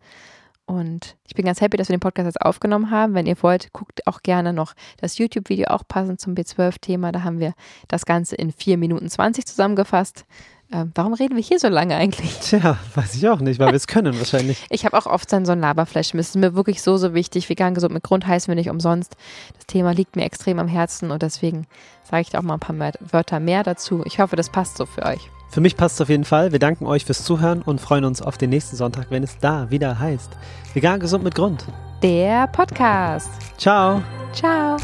Und 0.65 1.17
ich 1.27 1.33
bin 1.33 1.45
ganz 1.45 1.61
happy, 1.61 1.77
dass 1.77 1.89
wir 1.89 1.97
den 1.97 1.99
Podcast 1.99 2.27
jetzt 2.27 2.41
aufgenommen 2.41 2.91
haben. 2.91 3.15
Wenn 3.15 3.25
ihr 3.25 3.41
wollt, 3.41 3.73
guckt 3.73 4.05
auch 4.05 4.21
gerne 4.21 4.53
noch 4.53 4.73
das 5.01 5.17
YouTube-Video 5.17 5.67
auch 5.67 5.83
passend 5.87 6.21
zum 6.21 6.35
B12-Thema. 6.35 7.11
Da 7.11 7.23
haben 7.23 7.39
wir 7.39 7.55
das 7.87 8.05
Ganze 8.05 8.35
in 8.35 8.51
4 8.51 8.77
Minuten 8.77 9.09
20 9.09 9.47
zusammengefasst. 9.47 10.25
Ähm, 10.71 10.91
warum 10.93 11.13
reden 11.13 11.35
wir 11.35 11.41
hier 11.41 11.59
so 11.59 11.67
lange 11.67 11.95
eigentlich? 11.95 12.37
Tja, 12.41 12.77
weiß 12.93 13.15
ich 13.15 13.27
auch 13.27 13.39
nicht, 13.39 13.59
weil 13.59 13.69
wir 13.69 13.75
es 13.75 13.87
können 13.87 14.17
wahrscheinlich. 14.17 14.63
Ich 14.69 14.85
habe 14.85 14.97
auch 14.97 15.07
oft 15.07 15.31
dann 15.33 15.45
so 15.45 15.51
ein 15.51 15.59
Laberflash. 15.59 16.13
Es 16.13 16.29
ist 16.29 16.35
mir 16.35 16.53
wirklich 16.53 16.83
so, 16.83 16.97
so 16.97 17.13
wichtig. 17.13 17.49
Vegan 17.49 17.73
gesund 17.73 17.93
mit 17.93 18.03
Grund 18.03 18.27
heißen 18.27 18.51
wir 18.51 18.55
nicht 18.55 18.69
umsonst. 18.69 19.15
Das 19.55 19.65
Thema 19.65 19.91
liegt 19.91 20.15
mir 20.15 20.25
extrem 20.25 20.59
am 20.59 20.67
Herzen 20.67 21.09
und 21.09 21.23
deswegen 21.23 21.65
sage 22.03 22.21
ich 22.21 22.29
da 22.29 22.39
auch 22.39 22.43
mal 22.43 22.55
ein 22.55 22.59
paar 22.59 22.75
mehr 22.75 22.93
Wörter 22.99 23.39
mehr 23.39 23.63
dazu. 23.63 24.03
Ich 24.05 24.19
hoffe, 24.19 24.35
das 24.35 24.49
passt 24.49 24.77
so 24.77 24.85
für 24.85 25.03
euch. 25.03 25.29
Für 25.49 25.61
mich 25.61 25.75
passt 25.75 25.95
es 25.95 26.01
auf 26.01 26.09
jeden 26.09 26.25
Fall. 26.25 26.51
Wir 26.51 26.59
danken 26.59 26.85
euch 26.85 27.05
fürs 27.05 27.23
Zuhören 27.23 27.63
und 27.63 27.81
freuen 27.81 28.05
uns 28.05 28.21
auf 28.21 28.37
den 28.37 28.51
nächsten 28.51 28.75
Sonntag, 28.75 29.07
wenn 29.09 29.23
es 29.23 29.39
da 29.39 29.71
wieder 29.71 29.97
heißt. 29.97 30.29
Vegan 30.75 30.99
gesund 30.99 31.23
mit 31.23 31.33
Grund. 31.33 31.65
Der 32.03 32.47
Podcast. 32.47 33.29
Ciao. 33.57 34.03
Ciao. 34.31 34.77